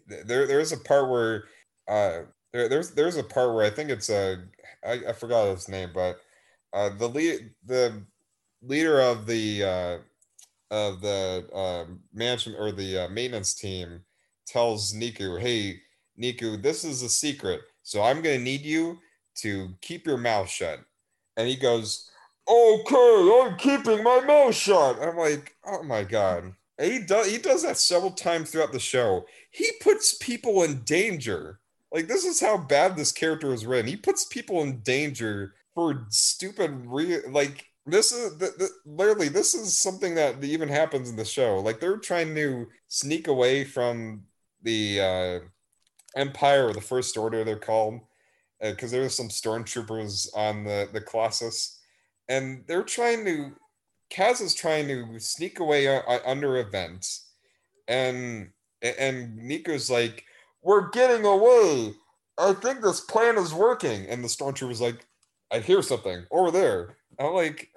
[0.06, 1.44] there there's a part where
[1.88, 2.22] uh,
[2.52, 4.44] there, there's there's a part where I think it's a
[4.84, 6.20] I, I forgot his name, but
[6.72, 8.02] uh, the lead the
[8.62, 9.98] leader of the uh,
[10.72, 14.00] of the uh, management or the uh, maintenance team
[14.46, 15.80] tells Neeku, "Hey,
[16.18, 18.98] Neeku, this is a secret, so I'm gonna need you
[19.36, 20.80] to keep your mouth shut."
[21.36, 22.10] And he goes,
[22.48, 27.36] "Okay, I'm keeping my mouth shut." I'm like, "Oh my god." And he does he
[27.36, 29.26] does that several times throughout the show.
[29.50, 31.60] He puts people in danger.
[31.92, 33.90] Like this is how bad this character is written.
[33.90, 38.40] He puts people in danger for stupid re- like this is
[38.86, 41.58] literally this is something that even happens in the show.
[41.58, 44.24] Like they're trying to sneak away from
[44.62, 45.38] the uh
[46.18, 48.00] empire or the first order they're called
[48.60, 51.78] because uh, there's some stormtroopers on the the colossus.
[52.28, 53.52] And they're trying to
[54.12, 57.30] kaz is trying to sneak away uh, under events,
[57.88, 58.50] and
[58.82, 60.24] and Neeku's like
[60.62, 61.94] we're getting away!
[62.38, 64.06] I think this plan is working!
[64.06, 65.06] And the stormtrooper's like
[65.50, 66.96] i hear something over there.
[67.18, 67.70] I'm like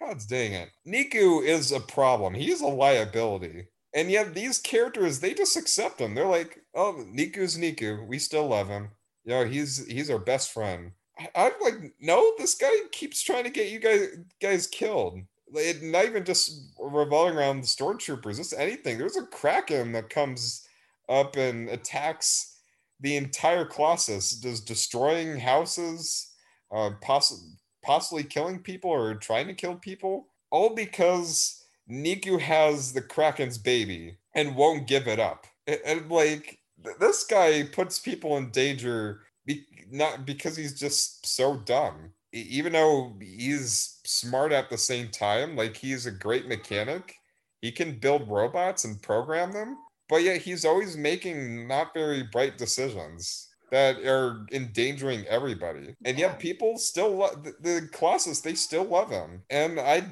[0.00, 0.70] God's dang it.
[0.86, 2.34] Neeku is a problem.
[2.34, 3.66] He's a liability.
[3.94, 6.14] And yet these characters, they just accept him.
[6.14, 8.06] They're like, oh, Neeku's Neeku.
[8.06, 8.90] We still love him.
[9.24, 10.92] You know, he's he's our best friend.
[11.34, 14.08] I, am like, no, this guy keeps trying to get you guys
[14.40, 15.18] guys killed.
[15.52, 18.96] It, not even just revolving around the stormtroopers, just anything.
[18.96, 20.66] There's a kraken that comes
[21.08, 22.60] up and attacks
[23.00, 26.30] the entire Colossus, just destroying houses,
[26.70, 33.02] uh, poss- possibly killing people or trying to kill people, all because Neeku has the
[33.02, 35.46] Kraken's baby and won't give it up.
[35.66, 36.58] And, like
[36.98, 42.12] this guy puts people in danger, be- not because he's just so dumb.
[42.32, 47.16] Even though he's smart at the same time, like he's a great mechanic,
[47.60, 49.76] he can build robots and program them
[50.10, 55.94] but yet he's always making not very bright decisions that are endangering everybody.
[56.04, 59.42] And yet people still love the, the Colossus, they still love him.
[59.50, 60.04] And I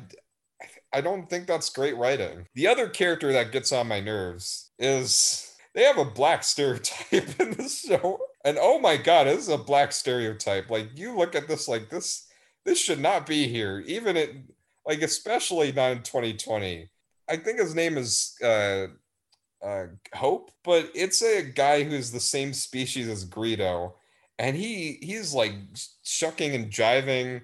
[0.93, 2.47] I don't think that's great writing.
[2.55, 7.53] The other character that gets on my nerves is they have a black stereotype in
[7.53, 8.19] this show.
[8.45, 10.71] And oh my god, this is a black stereotype.
[10.71, 12.27] Like you look at this like this
[12.65, 13.83] this should not be here.
[13.87, 14.35] Even it
[14.87, 16.89] like especially not in 2020.
[17.29, 18.87] I think his name is uh
[19.63, 23.93] uh, Hope, but it's a guy who's the same species as Greedo,
[24.39, 25.53] and he he's like
[26.03, 27.43] shucking and jiving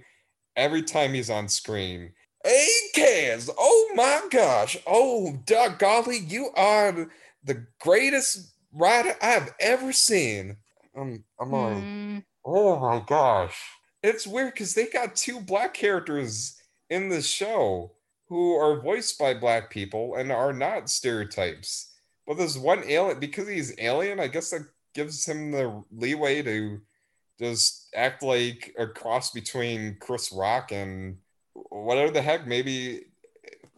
[0.57, 2.13] every time he's on screen.
[2.45, 3.51] Hey, Kaz!
[3.59, 4.77] Oh my gosh!
[4.87, 7.11] Oh, Doug Golly, you are
[7.43, 10.57] the greatest rider I've ever seen.
[10.97, 12.25] I'm, I'm like, mm.
[12.45, 13.61] oh my gosh!
[14.03, 16.61] It's weird because they got two black characters
[16.91, 17.93] in the show
[18.29, 21.94] who are voiced by black people and are not stereotypes
[22.27, 24.21] well, there's one alien because he's alien.
[24.21, 26.81] I guess that gives him the leeway to
[27.39, 31.19] just act like a cross between Chris Rock and
[31.55, 32.47] whatever the heck.
[32.47, 33.03] Maybe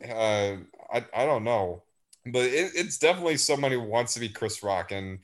[0.09, 0.57] uh,
[0.93, 1.83] I I don't know,
[2.27, 5.19] but it, it's definitely somebody who wants to be Chris Rock and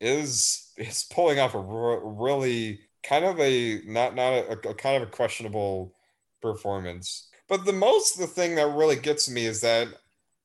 [0.00, 5.08] is is pulling off a really kind of a not not a, a kind of
[5.08, 5.94] a questionable
[6.42, 7.28] performance.
[7.48, 9.88] But the most the thing that really gets me is that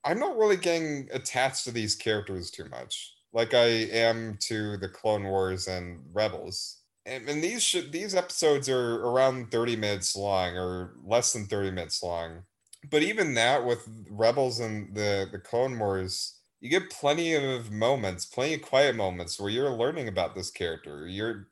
[0.05, 4.89] I'm not really getting attached to these characters too much, like I am to the
[4.89, 6.81] Clone Wars and Rebels.
[7.05, 11.71] And, and these should these episodes are around 30 minutes long or less than 30
[11.71, 12.43] minutes long.
[12.89, 18.25] But even that with Rebels and the the Clone Wars, you get plenty of moments,
[18.25, 21.07] plenty of quiet moments where you're learning about this character.
[21.07, 21.47] You're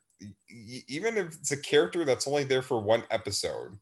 [0.88, 3.78] even if it's a character that's only there for one episode,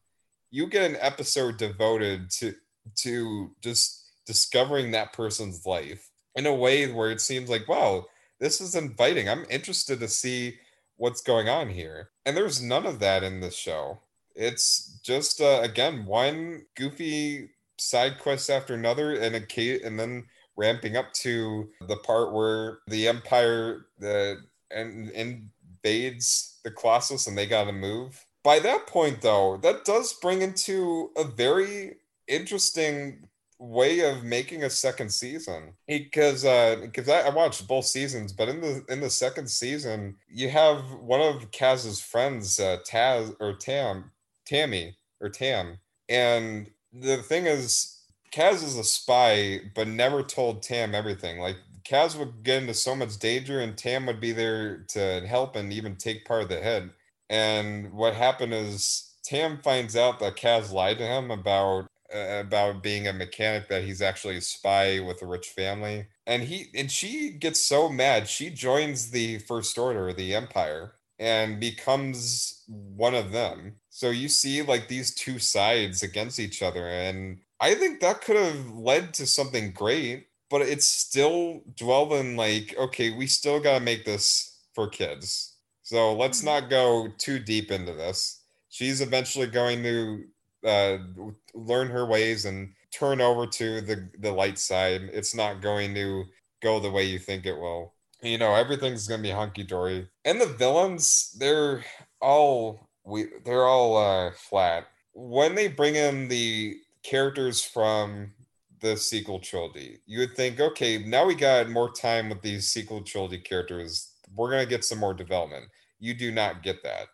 [0.49, 2.53] you get an episode devoted to
[2.97, 8.05] to just discovering that person's life in a way where it seems like, wow,
[8.39, 9.29] this is inviting.
[9.29, 10.55] I'm interested to see
[10.97, 12.09] what's going on here.
[12.25, 13.99] And there's none of that in this show.
[14.35, 20.95] It's just uh, again one goofy side quest after another, and a and then ramping
[20.95, 24.37] up to the part where the Empire the
[24.69, 28.25] and invades the Colossus and they got to move.
[28.43, 31.97] By that point, though, that does bring into a very
[32.27, 33.27] interesting
[33.61, 35.73] way of making a second season.
[35.87, 40.15] Because uh because I, I, watched both seasons but in the in the second season
[40.27, 44.11] you have one of kaz's friends uh taz or tam
[44.45, 45.77] tammy or tam.
[46.09, 47.99] And the thing is
[48.33, 51.39] kaz is a spy but never told tam everything.
[51.39, 55.55] Like kaz would get into so much danger and tam would be there to help
[55.55, 56.89] and even take part of the head
[57.29, 63.07] and what happened is tam finds out that kaz lied to him about about being
[63.07, 66.07] a mechanic that he's actually a spy with a rich family.
[66.27, 71.59] And he and she gets so mad she joins the first order the empire and
[71.59, 73.75] becomes one of them.
[73.89, 78.37] So you see like these two sides against each other and i think that could
[78.37, 83.83] have led to something great but it's still dwelling like okay we still got to
[83.83, 85.55] make this for kids.
[85.83, 86.47] So let's mm-hmm.
[86.47, 88.43] not go too deep into this.
[88.69, 90.23] She's eventually going to
[90.65, 90.97] uh,
[91.53, 95.09] learn her ways and turn over to the the light side.
[95.13, 96.25] It's not going to
[96.61, 97.93] go the way you think it will.
[98.21, 100.07] You know, everything's gonna be hunky dory.
[100.25, 101.83] And the villains, they're
[102.21, 104.87] all we they're all uh, flat.
[105.13, 108.31] When they bring in the characters from
[108.79, 113.01] the sequel trilogy, you would think, okay, now we got more time with these sequel
[113.01, 114.11] trilogy characters.
[114.35, 115.65] We're gonna get some more development.
[115.99, 117.07] You do not get that.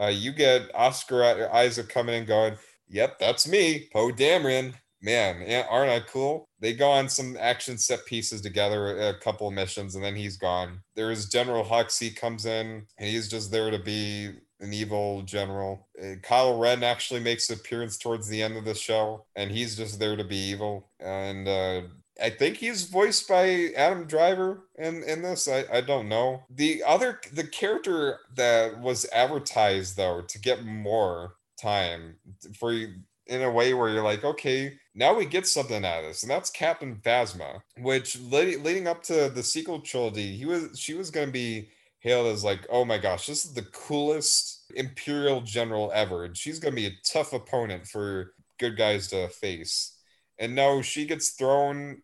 [0.00, 2.56] Uh, you get Oscar Isaac coming and going,
[2.90, 4.74] Yep, that's me, Poe Dameron.
[5.02, 6.46] Man, aren't I cool?
[6.60, 10.36] They go on some action set pieces together, a couple of missions, and then he's
[10.36, 10.82] gone.
[10.94, 11.98] There's General Hux.
[11.98, 15.88] He comes in, and he's just there to be an evil general.
[16.22, 19.74] Kyle Kylo Ren actually makes an appearance towards the end of the show, and he's
[19.74, 20.90] just there to be evil.
[21.00, 21.82] And uh,
[22.22, 25.48] I think he's voiced by Adam Driver in in this.
[25.48, 26.42] I, I don't know.
[26.50, 32.16] The other the character that was advertised though to get more time
[32.58, 32.94] for you
[33.26, 36.30] in a way where you're like, okay, now we get something out of this, and
[36.30, 41.28] that's Captain Phasma, which leading up to the sequel trilogy, he was she was going
[41.28, 41.68] to be
[42.00, 46.24] hailed as like, oh my gosh, this is the coolest Imperial general ever.
[46.24, 49.96] And she's going to be a tough opponent for good guys to face.
[50.38, 52.02] And no, she gets thrown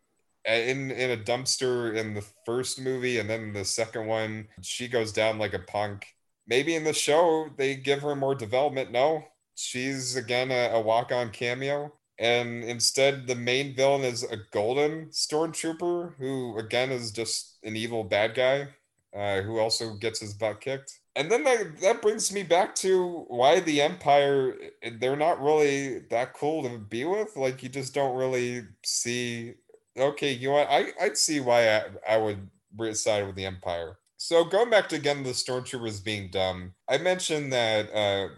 [0.48, 4.86] uh, in in a dumpster in the first movie and then the second one she
[4.86, 6.06] goes down like a punk
[6.46, 9.24] maybe in the show they give her more development no
[9.56, 16.14] she's again a, a walk-on cameo and instead the main villain is a golden stormtrooper
[16.18, 18.68] who again is just an evil bad guy
[19.16, 21.00] uh, who also gets his butt kicked.
[21.14, 24.54] And then that, that brings me back to why the empire
[25.00, 27.34] they're not really that cool to be with.
[27.36, 29.54] Like you just don't really see
[29.98, 32.46] okay you know i i'd see why i, I would
[32.94, 33.96] side with the empire.
[34.18, 38.28] So going back to again the stormtroopers being dumb i mentioned that uh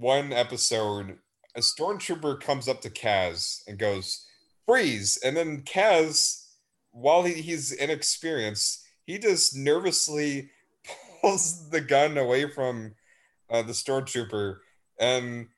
[0.00, 1.18] one episode
[1.56, 4.26] a stormtrooper comes up to Kaz and goes,
[4.66, 5.18] freeze.
[5.24, 6.46] And then Kaz,
[6.92, 10.50] while he, he's inexperienced, he just nervously
[11.20, 12.94] pulls the gun away from
[13.50, 14.58] uh, the stormtrooper.
[14.98, 15.48] And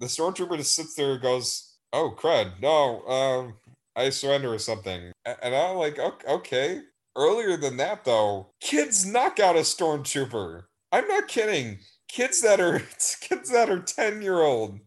[0.00, 3.54] the stormtrooper just sits there and goes, oh, crud, no, um,
[3.94, 5.12] I surrender or something.
[5.24, 5.98] And I'm like,
[6.28, 6.82] okay.
[7.16, 10.64] Earlier than that, though, kids knock out a stormtrooper.
[10.92, 11.78] I'm not kidding.
[12.08, 12.78] Kids that are
[13.20, 14.80] kids that are 10 year old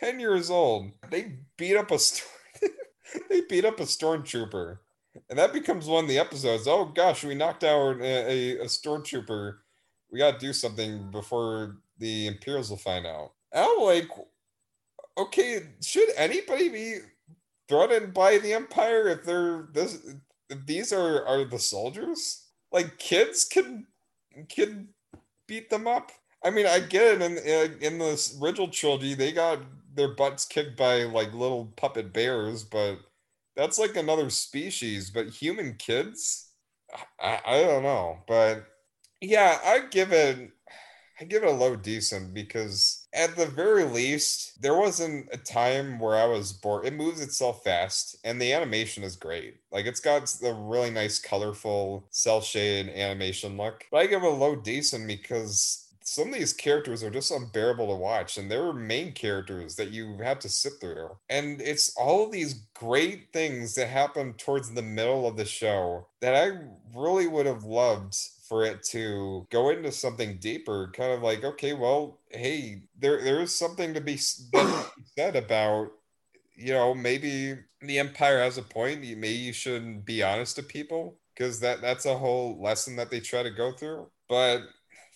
[0.00, 0.90] 10 years old.
[1.10, 1.98] They beat up a
[3.28, 4.78] they beat up a stormtrooper.
[5.28, 6.66] And that becomes one of the episodes.
[6.66, 9.56] Oh gosh, we knocked out a, a, a stormtrooper.
[10.10, 13.32] We got to do something before the Imperials will find out.
[13.54, 14.08] I'm like,
[15.18, 16.96] okay, should anybody be
[17.68, 19.98] threatened by the Empire if they're this?
[20.48, 22.46] If these are are the soldiers?
[22.72, 23.86] Like kids can
[24.48, 24.88] can
[25.46, 26.12] beat them up.
[26.44, 29.60] I mean, I get it in uh, in the original trilogy, they got
[29.94, 32.98] their butts kicked by like little puppet bears, but
[33.56, 35.10] that's like another species.
[35.10, 36.48] But human kids,
[37.20, 38.18] I, I don't know.
[38.28, 38.66] But
[39.20, 40.50] yeah, I give it
[41.20, 45.98] I give it a low decent because at the very least, there wasn't a time
[46.00, 46.86] where I was bored.
[46.86, 49.56] It moves itself fast and the animation is great.
[49.72, 53.84] Like it's got the really nice, colorful, cell shade animation look.
[53.92, 57.88] But I give it a low decent because some of these characters are just unbearable
[57.88, 62.24] to watch and they're main characters that you have to sit through and it's all
[62.24, 66.56] of these great things that happen towards the middle of the show that i
[66.98, 68.14] really would have loved
[68.48, 73.40] for it to go into something deeper kind of like okay well hey there there
[73.40, 74.16] is something to be
[75.16, 75.92] said about
[76.56, 81.16] you know maybe the empire has a point maybe you shouldn't be honest to people
[81.34, 84.62] because that that's a whole lesson that they try to go through but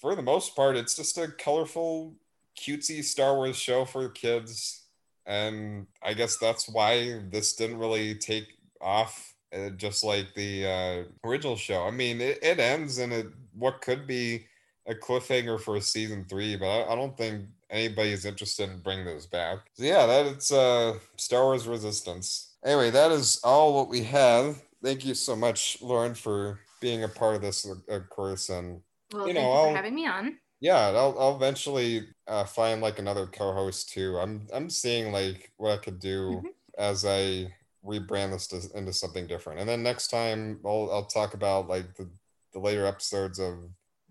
[0.04, 2.12] for the most part, it's just a colorful,
[2.58, 4.82] cutesy Star Wars show for kids.
[5.24, 8.48] And I guess that's why this didn't really take
[8.82, 11.86] off uh, just like the uh, original show.
[11.86, 13.22] I mean, it, it ends in a,
[13.54, 14.44] what could be
[14.86, 18.80] a cliffhanger for a season three, but I, I don't think anybody is interested in
[18.80, 19.70] bringing those back.
[19.72, 22.56] So yeah, that it's uh, Star Wars Resistance.
[22.62, 24.60] Anyway, that is all what we have.
[24.82, 28.82] Thank you so much, Lauren, for being a part of this, of course, and
[29.12, 30.38] well, you know, you for having me on.
[30.60, 34.18] Yeah, I'll, I'll eventually uh, find like another co-host too.
[34.18, 36.46] I'm I'm seeing like what I could do mm-hmm.
[36.78, 37.52] as I
[37.84, 39.60] rebrand this to, into something different.
[39.60, 42.08] And then next time I'll I'll talk about like the
[42.52, 43.54] the later episodes of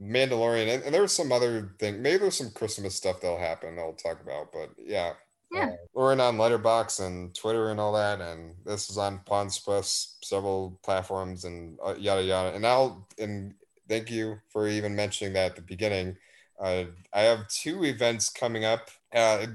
[0.02, 2.02] Mandalorian and, and there's some other thing.
[2.02, 3.80] Maybe there's some Christmas stuff that'll happen.
[3.80, 5.14] I'll talk about, but yeah.
[5.52, 5.68] Yeah.
[5.68, 9.60] Uh, we're in on Letterboxd and Twitter and all that, and this is on Pawns
[9.60, 12.56] Plus, several platforms and uh, yada yada.
[12.56, 13.54] And I'll and
[13.88, 16.18] thank you for even mentioning that at the beginning.
[16.60, 18.90] Uh, I have two events coming up.
[19.14, 19.48] Uh,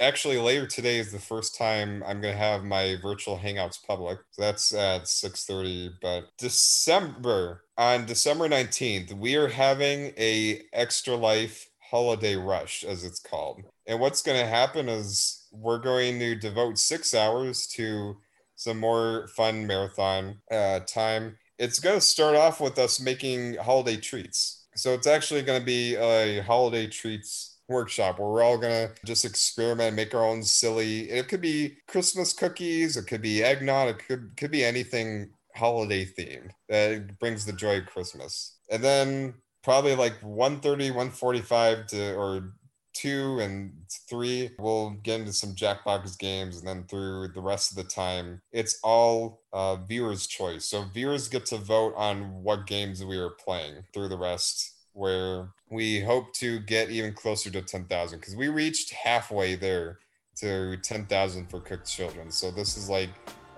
[0.00, 4.18] actually, later today is the first time I'm going to have my virtual Hangouts public.
[4.30, 5.90] So that's at 6:30.
[6.00, 13.20] But December on December 19th, we are having a extra life holiday rush, as it's
[13.20, 13.62] called.
[13.86, 18.16] And what's going to happen is we're going to devote six hours to
[18.56, 23.96] some more fun marathon uh, time it's going to start off with us making holiday
[23.96, 24.66] treats.
[24.74, 28.94] So it's actually going to be a holiday treats workshop where we're all going to
[29.04, 31.10] just experiment, make our own silly.
[31.10, 36.06] It could be Christmas cookies, it could be eggnog, it could could be anything holiday
[36.06, 38.58] themed that brings the joy of Christmas.
[38.70, 42.54] And then probably like 130, 145 to or
[42.98, 43.72] two and
[44.08, 48.42] three, we'll get into some Jackbox games, and then through the rest of the time,
[48.52, 50.64] it's all uh, viewers' choice.
[50.64, 54.74] So viewers get to vote on what games we are playing through the rest.
[54.94, 60.00] Where we hope to get even closer to 10,000 because we reached halfway there
[60.40, 62.34] to 10,000 for Cook Children's.
[62.34, 63.10] So this is like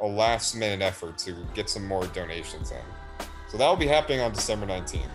[0.02, 3.26] a last minute effort to get some more donations in.
[3.48, 5.08] So that will be happening on December 19th.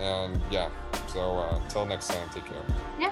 [0.00, 0.68] and yeah,
[1.12, 2.64] so uh, until next time, take care.
[2.98, 3.11] Yeah.